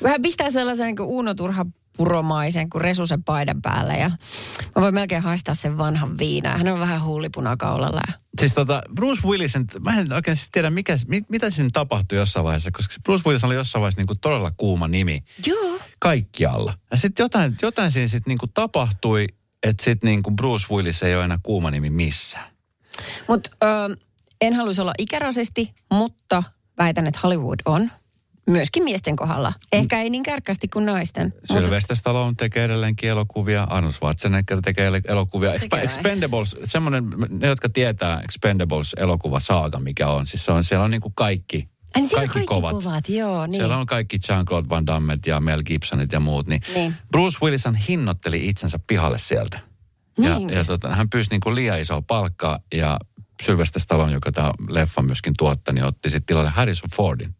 Vähän 0.03 0.21
pistää 0.21 0.51
sellaisen 0.51 0.85
niin 0.85 1.01
Uuno 1.01 1.33
Turha 1.33 1.65
puromaisen 1.97 2.69
kuin 2.69 2.81
resusen 2.81 3.23
paidan 3.23 3.61
päällä. 3.61 3.93
Ja 3.93 4.09
mä 4.75 4.81
voin 4.81 4.93
melkein 4.93 5.23
haistaa 5.23 5.55
sen 5.55 5.77
vanhan 5.77 6.17
viinaa. 6.17 6.57
Hän 6.57 6.67
on 6.67 6.79
vähän 6.79 7.03
huulipunakaulalla. 7.03 8.01
Siis 8.39 8.53
tota, 8.53 8.81
Bruce 8.95 9.27
Willis, 9.27 9.53
mä 9.79 9.99
en 9.99 10.13
oikein 10.13 10.37
siis 10.37 10.49
tiedä, 10.51 10.69
mikä, 10.69 10.97
mit, 11.07 11.29
mitä 11.29 11.49
siinä 11.49 11.69
tapahtui 11.73 12.17
jossain 12.17 12.43
vaiheessa, 12.43 12.71
koska 12.71 12.95
Bruce 13.03 13.23
Willis 13.25 13.43
oli 13.43 13.55
jossain 13.55 13.81
vaiheessa 13.81 13.99
niinku 13.99 14.15
todella 14.15 14.51
kuuma 14.57 14.87
nimi 14.87 15.23
Joo. 15.45 15.79
kaikkialla. 15.99 16.73
Ja 16.91 16.97
sitten 16.97 17.23
jotain, 17.23 17.57
jotain 17.61 17.91
siinä 17.91 18.07
sitten 18.07 18.31
niinku 18.31 18.47
tapahtui, 18.47 19.27
että 19.63 19.83
sitten 19.83 20.07
niinku 20.07 20.31
Bruce 20.31 20.67
Willis 20.71 21.03
ei 21.03 21.15
ole 21.15 21.25
enää 21.25 21.39
kuuma 21.43 21.71
nimi 21.71 21.89
missään. 21.89 22.51
Mutta 23.27 23.49
en 24.41 24.53
haluaisi 24.53 24.81
olla 24.81 24.93
ikärasesti, 24.97 25.73
mutta 25.93 26.43
väitän, 26.77 27.07
että 27.07 27.19
Hollywood 27.23 27.59
on. 27.65 27.91
Myöskin 28.49 28.83
miesten 28.83 29.15
kohdalla. 29.15 29.53
Ehkä 29.71 30.01
ei 30.01 30.09
niin 30.09 30.23
kärkästi 30.23 30.67
kuin 30.67 30.85
naisten. 30.85 31.33
Mutta 31.49 31.53
Sylvester 31.53 31.95
Stallone 31.95 32.33
tekee 32.37 32.63
edelleenkin 32.63 33.09
elokuvia, 33.09 33.63
Arnold 33.63 33.93
Schwarzenegger 33.93 34.61
tekee 34.61 34.91
elokuvia. 35.07 35.59
Tekee? 35.59 35.83
Expendables, 35.83 36.55
semmoinen, 36.63 37.03
ne 37.29 37.47
jotka 37.47 37.69
tietää 37.69 38.21
Expendables-elokuva 38.21 39.39
saaga, 39.39 39.79
mikä 39.79 40.07
on, 40.07 40.27
siis 40.27 40.45
se 40.45 40.51
on, 40.51 40.63
siellä 40.63 40.83
on 40.83 40.91
niinku 40.91 41.09
kaikki, 41.09 41.57
Ai, 41.95 42.01
niin 42.01 42.09
siinä 42.09 42.21
on 42.21 42.29
kaikki, 42.29 42.47
kovat. 42.47 42.83
kovat. 42.83 43.09
Joo, 43.09 43.45
niin. 43.45 43.55
Siellä 43.55 43.77
on 43.77 43.85
kaikki 43.85 44.17
Jean-Claude 44.17 44.69
Van 44.69 44.87
Dammet 44.87 45.27
ja 45.27 45.39
Mel 45.39 45.63
Gibsonit 45.63 46.11
ja 46.11 46.19
muut. 46.19 46.47
Niin, 46.47 46.61
Niin. 46.75 46.93
Bruce 47.11 47.37
Willishan 47.41 47.75
hinnoitteli 47.75 48.49
itsensä 48.49 48.79
pihalle 48.87 49.17
sieltä. 49.17 49.59
Ja, 50.17 50.37
Niin. 50.37 50.49
ja 50.49 50.65
tota, 50.65 50.95
hän 50.95 51.09
pyysi 51.09 51.29
niinku 51.29 51.55
liian 51.55 51.79
isoa 51.79 52.01
palkkaa 52.01 52.59
ja 52.73 52.99
Sylvester 53.43 53.81
Stallone, 53.81 54.13
joka 54.13 54.31
tämä 54.31 54.51
leffa 54.69 55.01
myöskin 55.01 55.33
tuotti, 55.37 55.73
niin 55.73 55.85
otti 55.85 56.09
sitten 56.09 56.25
tilalle 56.25 56.49
Harrison 56.49 56.89
Fordin. 56.95 57.35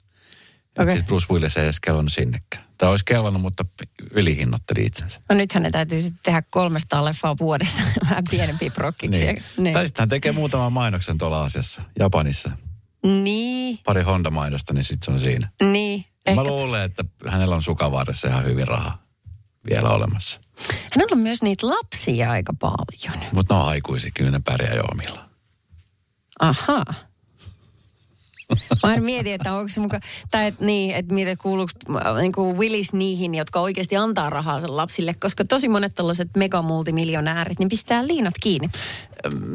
Okay. 0.72 0.84
Okei. 0.84 0.96
Sitten 0.96 1.08
Bruce 1.08 1.34
Willis 1.34 1.58
ei 1.58 1.64
edes 1.64 1.80
kelvannut 1.80 2.14
sinnekään. 2.14 2.66
Tai 2.78 2.90
olisi 2.90 3.06
kelvannut, 3.06 3.42
mutta 3.42 3.66
ylihinnoitteli 4.12 4.86
itsensä. 4.86 5.22
No 5.30 5.36
nythän 5.36 5.64
ne 5.64 5.72
täytyy 5.72 6.02
sitten 6.02 6.20
tehdä 6.24 6.44
300 6.50 7.06
leffaa 7.06 7.36
vuodessa, 7.40 7.82
vähän 8.04 8.24
pienempiä 8.30 8.72
prokkiksi. 8.72 9.26
Niin. 9.26 9.44
Niin. 9.58 9.74
Tai 9.74 9.86
sitten 9.88 10.02
hän 10.02 10.10
tekee 10.10 10.32
muutaman 10.32 10.74
mainoksen 10.74 11.18
tuolla 11.18 11.40
Aasiassa, 11.42 11.82
Japanissa. 12.00 12.52
niin, 13.04 13.80
Pari 13.86 14.02
Honda-mainosta, 14.04 14.74
niin 14.74 14.84
sitten 14.84 15.06
se 15.06 15.12
on 15.12 15.20
siinä. 15.20 15.50
niin. 15.62 16.06
Ehkä... 16.26 16.36
Mä 16.42 16.44
luulen, 16.44 16.82
että 16.82 17.04
hänellä 17.28 17.56
on 17.56 17.62
sukavarressa 17.62 18.28
ihan 18.28 18.46
hyvin 18.46 18.68
rahaa 18.68 19.04
vielä 19.70 19.90
olemassa. 19.90 20.40
Hänellä 20.96 21.14
on 21.14 21.20
myös 21.20 21.42
niitä 21.42 21.68
lapsia 21.68 22.32
aika 22.32 22.54
paljon. 22.60 23.30
Mutta 23.34 23.56
ne 23.56 23.62
on 23.62 23.68
aikuisia, 23.68 24.12
kyllä 24.14 24.32
ne 24.32 24.40
pärjää 24.46 24.74
jo 24.76 24.84
omilla. 24.92 25.30
Aha. 26.40 26.84
Mä 28.88 28.96
mietin, 28.98 29.34
että 29.34 29.54
onko 29.54 29.70
se 29.70 29.80
mukaan, 29.80 30.02
tai 30.32 30.46
et, 30.48 30.60
niin, 30.60 30.96
että 30.96 31.14
mietin, 31.14 31.38
kuuluuko 31.38 31.72
niin 32.22 32.32
kuin 32.32 32.58
Willis 32.58 32.94
niihin, 32.94 33.36
jotka 33.36 33.60
oikeasti 33.60 33.98
antaa 33.98 34.30
rahaa 34.30 34.62
sen 34.62 34.78
lapsille, 34.78 35.14
koska 35.14 35.46
tosi 35.46 35.68
monet 35.70 35.96
tällaiset 35.96 36.30
megamultimiljonäärit, 36.38 37.60
niin 37.60 37.70
pistää 37.70 38.08
liinat 38.08 38.34
kiinni. 38.42 38.70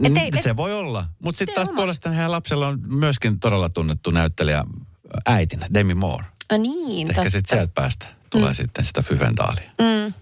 Et 0.05 0.17
ei- 0.17 0.29
Et, 0.37 0.43
se 0.43 0.57
voi 0.57 0.75
olla. 0.75 1.05
Mutta 1.23 1.39
sitten 1.39 1.55
taas 1.55 1.69
puolestaan 1.77 2.15
heidän 2.15 2.31
lapsella 2.31 2.69
on 2.69 2.79
myöskin 2.87 3.41
todella 3.41 3.69
tunnettu 3.69 4.11
näyttelijä 4.11 4.65
äitinä, 5.27 5.67
Demi 5.75 5.95
Moore. 5.95 6.25
Ah 6.49 6.59
niin, 6.59 7.09
Ehkä 7.11 7.31
sitten 7.31 7.57
sieltä 7.59 7.73
päästä 7.75 8.07
tulee 8.31 8.49
mm. 8.51 8.55
sitten 8.55 8.85
sitä 8.85 9.03
Fyvendaalia. 9.03 9.71
Mm. 9.79 10.15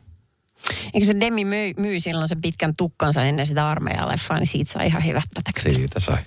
Eikö 0.94 1.06
se 1.06 1.14
Demi 1.20 1.44
myy, 1.44 1.72
myy 1.76 2.00
silloin 2.00 2.28
sen 2.28 2.40
pitkän 2.40 2.74
tukkansa 2.76 3.22
ennen 3.24 3.46
sitä 3.46 3.68
armeijaleffaa, 3.68 4.38
niin 4.38 4.46
siitä 4.46 4.72
sai 4.72 4.86
ihan 4.86 5.04
hyvät 5.06 5.24
pätäkset. 5.34 5.74
Siitä 5.74 6.00
sai. 6.00 6.16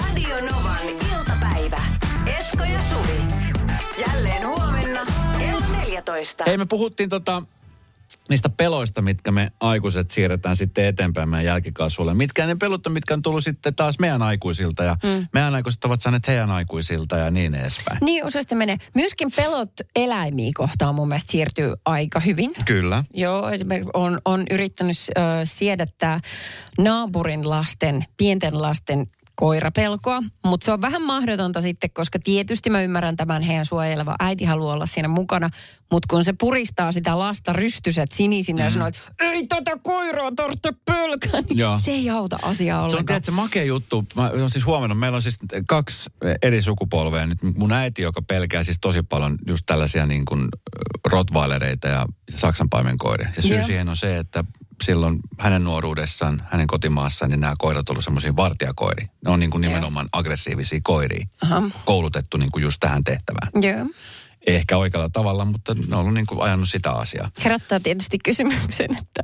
Radio 0.00 0.38
iltapäivä. 0.38 0.63
Esko 2.54 2.64
ja 2.64 2.82
Suvi. 2.82 3.22
Jälleen 4.06 4.46
huomenna 4.46 5.00
kello 5.38 5.66
14. 5.76 6.44
Hei, 6.46 6.58
me 6.58 6.66
puhuttiin 6.66 7.08
tota, 7.08 7.42
niistä 8.28 8.48
peloista, 8.48 9.02
mitkä 9.02 9.32
me 9.32 9.52
aikuiset 9.60 10.10
siirretään 10.10 10.56
sitten 10.56 10.84
eteenpäin 10.86 11.28
meidän 11.28 11.44
jälkikasvulle. 11.44 12.14
Mitkä 12.14 12.46
ne 12.46 12.54
pelut 12.54 12.86
on, 12.86 12.92
mitkä 12.92 13.14
on 13.14 13.22
tullut 13.22 13.44
sitten 13.44 13.74
taas 13.74 13.98
meidän 13.98 14.22
aikuisilta 14.22 14.84
ja 14.84 14.96
mm. 15.02 15.26
meidän 15.32 15.54
aikuiset 15.54 15.84
ovat 15.84 16.00
saaneet 16.00 16.28
heidän 16.28 16.50
aikuisilta 16.50 17.16
ja 17.16 17.30
niin 17.30 17.54
edespäin. 17.54 17.98
Niin 18.00 18.26
useasti 18.26 18.54
menee. 18.54 18.76
Myöskin 18.94 19.30
pelot 19.36 19.72
eläimiä 19.96 20.50
kohtaan 20.54 20.94
mun 20.94 21.08
mielestä 21.08 21.32
siirtyy 21.32 21.74
aika 21.84 22.20
hyvin. 22.20 22.52
Kyllä. 22.64 23.04
Joo, 23.14 23.50
esimerkiksi 23.50 23.90
on, 23.94 24.20
on 24.24 24.44
yrittänyt 24.50 24.96
ö, 25.08 25.20
siedättää 25.44 26.20
naapurin 26.78 27.50
lasten, 27.50 28.04
pienten 28.16 28.62
lasten 28.62 29.06
koirapelkoa, 29.36 30.22
mutta 30.44 30.64
se 30.64 30.72
on 30.72 30.80
vähän 30.80 31.02
mahdotonta 31.02 31.60
sitten, 31.60 31.90
koska 31.90 32.18
tietysti 32.18 32.70
mä 32.70 32.82
ymmärrän 32.82 33.16
tämän 33.16 33.42
heidän 33.42 33.66
suojeleva 33.66 34.14
äiti 34.20 34.44
haluaa 34.44 34.74
olla 34.74 34.86
siinä 34.86 35.08
mukana, 35.08 35.50
mutta 35.90 36.06
kun 36.10 36.24
se 36.24 36.32
puristaa 36.32 36.92
sitä 36.92 37.18
lasta 37.18 37.52
rystyset 37.52 38.12
sinisinä 38.12 38.62
mm. 38.62 38.64
ja 38.64 38.70
sanoo, 38.70 38.88
että 38.88 39.00
ei 39.20 39.46
tätä 39.46 39.70
koiraa 39.82 40.32
tarvitse 40.36 40.72
pelkää, 40.84 41.40
niin 41.40 41.58
Joo. 41.58 41.78
se 41.78 41.90
ei 41.90 42.10
auta 42.10 42.38
asiaa 42.42 42.78
Se 42.78 42.80
on 42.80 42.84
ollenkaan. 42.84 43.06
tiedätkö, 43.06 43.32
makea 43.32 43.64
juttu. 43.64 44.04
Mä 44.16 44.30
olen 44.30 44.50
siis 44.50 44.66
huomannut, 44.66 44.98
meillä 44.98 45.16
on 45.16 45.22
siis 45.22 45.38
kaksi 45.68 46.10
eri 46.42 46.62
sukupolvea. 46.62 47.26
Nyt 47.26 47.42
mun 47.42 47.72
äiti, 47.72 48.02
joka 48.02 48.22
pelkää 48.22 48.64
siis 48.64 48.78
tosi 48.80 49.02
paljon 49.02 49.38
just 49.46 49.62
tällaisia 49.66 50.06
niin 50.06 50.24
kuin 50.24 50.48
rottweilereita 51.04 51.88
ja 51.88 52.06
saksanpaimenkoiria. 52.34 53.28
Ja 53.36 53.42
syy 53.42 53.56
Joo. 53.56 53.66
siihen 53.66 53.88
on 53.88 53.96
se, 53.96 54.18
että 54.18 54.44
silloin 54.82 55.18
hänen 55.38 55.64
nuoruudessaan, 55.64 56.42
hänen 56.50 56.66
kotimaassaan, 56.66 57.30
niin 57.30 57.40
nämä 57.40 57.54
koirat 57.58 57.88
ollut 57.88 58.04
semmoisia 58.04 58.36
vartijakoiria. 58.36 59.08
Ne 59.24 59.30
on 59.30 59.40
niin 59.40 59.50
kuin 59.50 59.60
nimenomaan 59.60 60.08
aggressiivisia 60.12 60.80
koiria. 60.82 61.26
Aha. 61.42 61.62
Koulutettu 61.84 62.36
niin 62.36 62.50
kuin 62.50 62.62
just 62.62 62.80
tähän 62.80 63.04
tehtävään. 63.04 63.48
Joo. 63.62 63.86
Ei 64.46 64.56
ehkä 64.56 64.76
oikealla 64.76 65.08
tavalla, 65.08 65.44
mutta 65.44 65.74
ne 65.74 65.96
on 65.96 66.00
ollut 66.00 66.14
niin 66.14 66.26
kuin 66.26 66.42
ajanut 66.42 66.68
sitä 66.68 66.92
asiaa. 66.92 67.30
Herättää 67.44 67.80
tietysti 67.80 68.18
kysymyksen, 68.18 68.96
että 68.96 69.22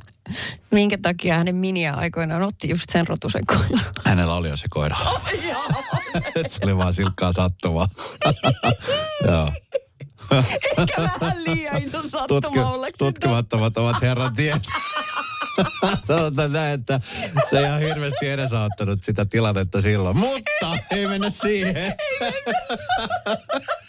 minkä 0.71 0.99
takia 1.03 1.37
hänen 1.37 1.57
minia 1.57 1.95
aikoinaan 1.95 2.43
otti 2.43 2.69
just 2.69 2.91
sen 2.91 3.07
rotusen 3.09 3.47
koiran. 3.47 3.81
Hänellä 4.05 4.35
oli 4.35 4.49
jo 4.49 4.57
se 4.57 4.67
koira. 4.71 4.97
se 6.51 6.61
oli 6.63 6.77
vaan 6.77 6.95
silkkaa 6.95 7.33
sattumaa. 7.33 7.89
Joo. 9.29 9.53
Eikä 10.79 11.03
vähän 11.03 11.45
liian 11.45 11.83
iso 11.83 12.03
sattuma 12.03 12.41
Tutki, 12.41 12.59
ollakseen 12.59 13.15
tutkimattomat 13.15 13.77
ovat 13.77 14.03
herran 14.03 14.35
tiet. 14.35 14.63
Sanotaan 16.07 16.53
näin, 16.53 16.75
että 16.75 17.01
se 17.51 17.59
ei 17.59 17.65
ihan 17.65 17.81
hirveästi 17.81 18.29
edesauttanut 18.29 19.03
sitä 19.03 19.25
tilannetta 19.25 19.81
silloin. 19.81 20.17
Mutta 20.17 20.79
ei 20.91 21.07
mennä 21.07 21.31
siihen. 21.31 21.95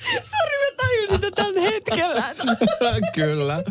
Sori, 0.02 0.58
mä 0.62 0.78
tajusin 0.78 1.34
tällä 1.36 1.62
hetkellä. 1.62 2.24
Kyllä. 3.16 3.64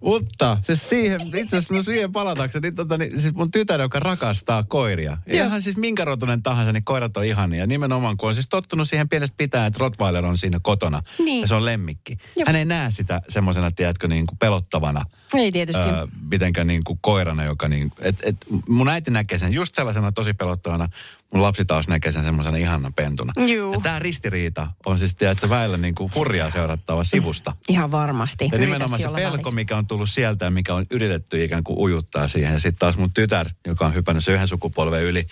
Mutta 0.00 0.58
siis 0.62 0.88
siihen, 0.88 1.20
itse 1.34 1.56
asiassa 1.56 1.82
siihen 1.82 2.12
palatakseni, 2.12 2.62
niin, 2.62 2.74
tota, 2.74 2.98
niin, 2.98 3.20
siis 3.20 3.34
mun 3.34 3.50
tytär, 3.50 3.80
joka 3.80 4.00
rakastaa 4.00 4.62
koiria. 4.62 5.18
Joo. 5.26 5.46
ihan 5.46 5.62
siis 5.62 5.76
minkä 5.76 6.04
rotunen 6.04 6.42
tahansa, 6.42 6.72
niin 6.72 6.84
koirat 6.84 7.16
on 7.16 7.24
ihania. 7.24 7.66
Nimenomaan 7.66 8.16
kun 8.16 8.28
on 8.28 8.34
siis 8.34 8.48
tottunut 8.48 8.88
siihen 8.88 9.08
pienestä 9.08 9.34
pitää, 9.36 9.66
että 9.66 9.78
Rottweiler 9.80 10.26
on 10.26 10.38
siinä 10.38 10.60
kotona. 10.62 11.02
Niin. 11.18 11.40
Ja 11.40 11.48
se 11.48 11.54
on 11.54 11.64
lemmikki. 11.64 12.16
Jop. 12.36 12.46
Hän 12.46 12.56
ei 12.56 12.64
näe 12.64 12.90
sitä 12.90 13.20
semmoisena, 13.28 13.70
tiedätkö, 13.70 14.08
niin 14.08 14.26
kuin 14.26 14.38
pelottavana. 14.38 15.04
Ei 15.34 15.52
tietysti. 15.52 15.88
Öö, 15.88 16.06
mitenkään 16.30 16.66
niin 16.66 16.84
kuin 16.84 16.98
koirana, 17.02 17.44
joka 17.44 17.68
niin, 17.68 17.92
et, 18.00 18.16
et, 18.22 18.36
mun 18.68 18.88
äiti 18.88 19.10
näkee 19.10 19.38
sen 19.38 19.52
just 19.52 19.74
sellaisena 19.74 20.12
tosi 20.12 20.34
pelottavana. 20.34 20.88
Mun 21.34 21.42
lapsi 21.42 21.64
taas 21.64 21.88
näkee 21.88 22.12
sen 22.12 22.24
semmoisena 22.24 22.56
ihana 22.56 22.90
pentuna. 22.96 23.32
Juu. 23.46 23.72
Ja 23.74 23.80
tämä 23.80 23.98
ristiriita 23.98 24.70
on 24.86 24.98
siis, 24.98 25.14
tiedätkö, 25.14 25.48
väillä 25.48 25.76
niin 25.76 25.94
kuin 25.94 26.12
hurjaa 26.14 26.50
seurattava 26.50 27.04
sivusta. 27.04 27.52
Ihan 27.68 27.90
varmasti. 27.90 28.48
Ja 28.52 28.58
nimenomaan 28.58 29.00
se 29.00 29.08
pelko, 29.08 29.32
välissä. 29.36 29.54
mikä 29.54 29.76
on 29.76 29.86
tullut 29.86 30.10
sieltä 30.10 30.44
ja 30.44 30.50
mikä 30.50 30.74
on 30.74 30.86
yritetty 30.90 31.44
ikään 31.44 31.64
kuin 31.64 31.78
ujuttaa 31.78 32.28
siihen. 32.28 32.52
Ja 32.52 32.60
sitten 32.60 32.78
taas 32.78 32.96
mun 32.96 33.12
tytär, 33.12 33.46
joka 33.66 33.86
on 33.86 33.94
hypännyt 33.94 34.24
se 34.24 34.32
yhden 34.32 34.48
sukupolven 34.48 35.02
yli, 35.02 35.26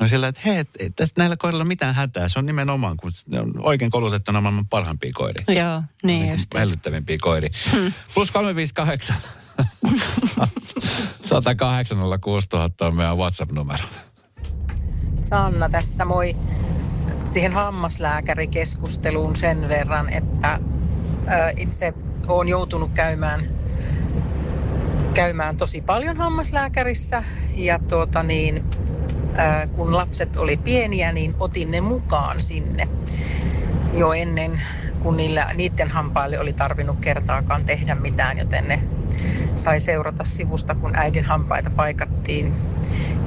on 0.00 0.08
sillä, 0.08 0.28
että 0.28 0.40
hei, 0.44 0.56
et, 0.58 0.68
et, 0.78 0.96
tästä 0.96 1.20
näillä 1.20 1.36
koirilla 1.36 1.62
on 1.62 1.68
mitään 1.68 1.94
hätää. 1.94 2.28
Se 2.28 2.38
on 2.38 2.46
nimenomaan, 2.46 2.96
kun 2.96 3.12
ne 3.26 3.40
on 3.40 3.52
oikein 3.58 3.90
koulutettuna 3.90 4.40
maailman 4.40 4.66
parhaimpia 4.66 5.10
koiria. 5.14 5.44
Joo, 5.48 5.82
niin 6.02 6.22
Niin 6.22 6.32
just. 6.32 6.50
kuin 6.50 6.58
hellyttävimpiä 6.60 7.18
koiria. 7.20 7.50
Plus 8.14 8.30
358. 8.30 9.16
108 11.24 11.98
6000 12.20 12.86
on 12.86 12.96
meidän 12.96 13.16
WhatsApp-numero. 13.18 13.84
Sanna 15.20 15.68
tässä, 15.68 16.04
moi. 16.04 16.36
Siihen 17.26 17.52
hammaslääkärikeskusteluun 17.52 19.36
sen 19.36 19.68
verran, 19.68 20.08
että 20.12 20.60
itse 21.56 21.94
olen 22.28 22.48
joutunut 22.48 22.92
käymään, 22.94 23.46
käymään 25.14 25.56
tosi 25.56 25.80
paljon 25.80 26.16
hammaslääkärissä 26.16 27.24
ja 27.54 27.78
tuota 27.88 28.22
niin, 28.22 28.64
kun 29.72 29.96
lapset 29.96 30.36
oli 30.36 30.56
pieniä, 30.56 31.12
niin 31.12 31.34
otin 31.40 31.70
ne 31.70 31.80
mukaan 31.80 32.40
sinne 32.40 32.88
jo 33.94 34.12
ennen 34.12 34.62
kun 35.06 35.16
niillä, 35.16 35.46
niiden 35.54 35.88
hampaille 35.88 36.40
oli 36.40 36.52
tarvinnut 36.52 36.98
kertaakaan 37.00 37.64
tehdä 37.64 37.94
mitään, 37.94 38.38
joten 38.38 38.68
ne 38.68 38.80
sai 39.54 39.80
seurata 39.80 40.24
sivusta, 40.24 40.74
kun 40.74 40.96
äidin 40.96 41.24
hampaita 41.24 41.70
paikattiin. 41.70 42.54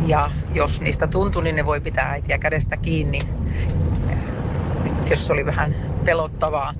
Ja 0.06 0.32
jos 0.54 0.82
niistä 0.82 1.08
tuntui, 1.08 1.44
niin 1.44 1.56
ne 1.56 1.66
voi 1.66 1.82
pitää 1.82 2.10
äitiä 2.10 2.38
kädestä 2.38 2.78
kiinni, 2.78 3.20
jos 5.10 5.32
oli 5.32 5.46
vähän 5.46 5.76
pelottavaa. 6.06 6.74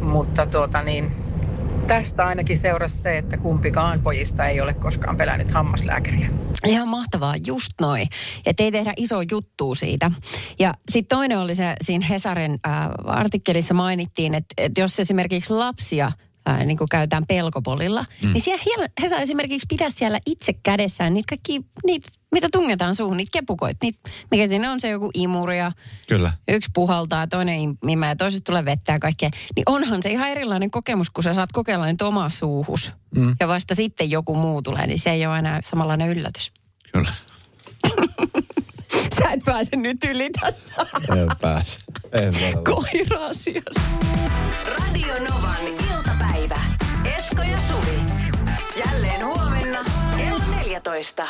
Mutta 0.00 0.46
tuota 0.46 0.82
niin, 0.82 1.12
tästä 1.90 2.26
ainakin 2.26 2.58
seurasi 2.58 2.96
se, 2.96 3.18
että 3.18 3.36
kumpikaan 3.36 4.00
pojista 4.00 4.46
ei 4.46 4.60
ole 4.60 4.74
koskaan 4.74 5.16
pelännyt 5.16 5.50
hammaslääkäriä. 5.50 6.28
Ihan 6.66 6.88
mahtavaa, 6.88 7.34
just 7.46 7.72
noin. 7.80 8.08
Että 8.46 8.62
ei 8.62 8.72
tehdä 8.72 8.92
iso 8.96 9.16
juttu 9.30 9.74
siitä. 9.74 10.10
Ja 10.58 10.74
sitten 10.90 11.16
toinen 11.16 11.38
oli 11.38 11.54
se, 11.54 11.74
siinä 11.84 12.06
Hesarin 12.06 12.58
äh, 12.66 12.72
artikkelissa 13.04 13.74
mainittiin, 13.74 14.34
että, 14.34 14.54
että 14.56 14.80
jos 14.80 15.00
esimerkiksi 15.00 15.52
lapsia 15.52 16.12
ää, 16.46 16.64
niin 16.64 16.78
kuin 16.78 16.88
käytetään 16.88 17.26
pelkopolilla, 17.28 18.04
mm. 18.22 18.32
niin 18.32 18.42
siellä 18.42 18.62
he, 18.78 18.90
he 19.02 19.08
saa 19.08 19.20
esimerkiksi 19.20 19.66
pitää 19.68 19.90
siellä 19.90 20.18
itse 20.26 20.52
kädessään 20.52 21.14
niitä 21.14 21.26
kaikki, 21.30 21.60
niitä, 21.86 22.10
mitä 22.32 22.48
tungetaan 22.52 22.94
suuhun, 22.94 23.16
niitä 23.16 23.30
kepukoit. 23.32 23.76
Niitä, 23.82 23.98
mikä 24.30 24.48
siinä 24.48 24.72
on 24.72 24.80
se 24.80 24.88
joku 24.88 25.10
imuri 25.14 25.58
ja 25.58 25.72
Kyllä. 26.08 26.32
yksi 26.48 26.70
puhaltaa, 26.74 27.26
toinen 27.26 27.76
imää 27.88 28.08
ja 28.08 28.16
toiset 28.16 28.44
tulee 28.44 28.64
vettä 28.64 28.92
ja 28.92 28.98
kaikkea. 28.98 29.30
Niin 29.56 29.62
onhan 29.66 30.02
se 30.02 30.08
ihan 30.10 30.30
erilainen 30.30 30.70
kokemus, 30.70 31.10
kun 31.10 31.24
sä 31.24 31.34
saat 31.34 31.52
kokeilla 31.52 31.86
niitä 31.86 32.06
omaa 32.06 32.30
suuhus. 32.30 32.92
Mm. 33.16 33.36
Ja 33.40 33.48
vasta 33.48 33.74
sitten 33.74 34.10
joku 34.10 34.34
muu 34.34 34.62
tulee, 34.62 34.86
niin 34.86 34.98
se 34.98 35.10
ei 35.10 35.26
ole 35.26 35.38
enää 35.38 35.60
samanlainen 35.70 36.08
yllätys. 36.08 36.52
Kyllä. 36.92 37.12
Sä 39.22 39.30
et 39.32 39.44
pääse 39.44 39.76
nyt 39.76 40.04
yli 40.04 40.30
tästä 40.40 40.86
En 41.16 41.28
pääse. 41.40 41.80
En 42.12 42.34
varmaan. 42.42 42.64
koira-asiasta. 42.64 43.80
Radio 44.66 45.14
Novan 45.28 45.56
iltapäivä. 45.90 46.60
Esko 47.16 47.42
ja 47.42 47.60
Suvi. 47.60 47.98
Jälleen 48.86 49.24
huomenna 49.26 49.78
kello 50.16 50.38
14. 50.56 51.26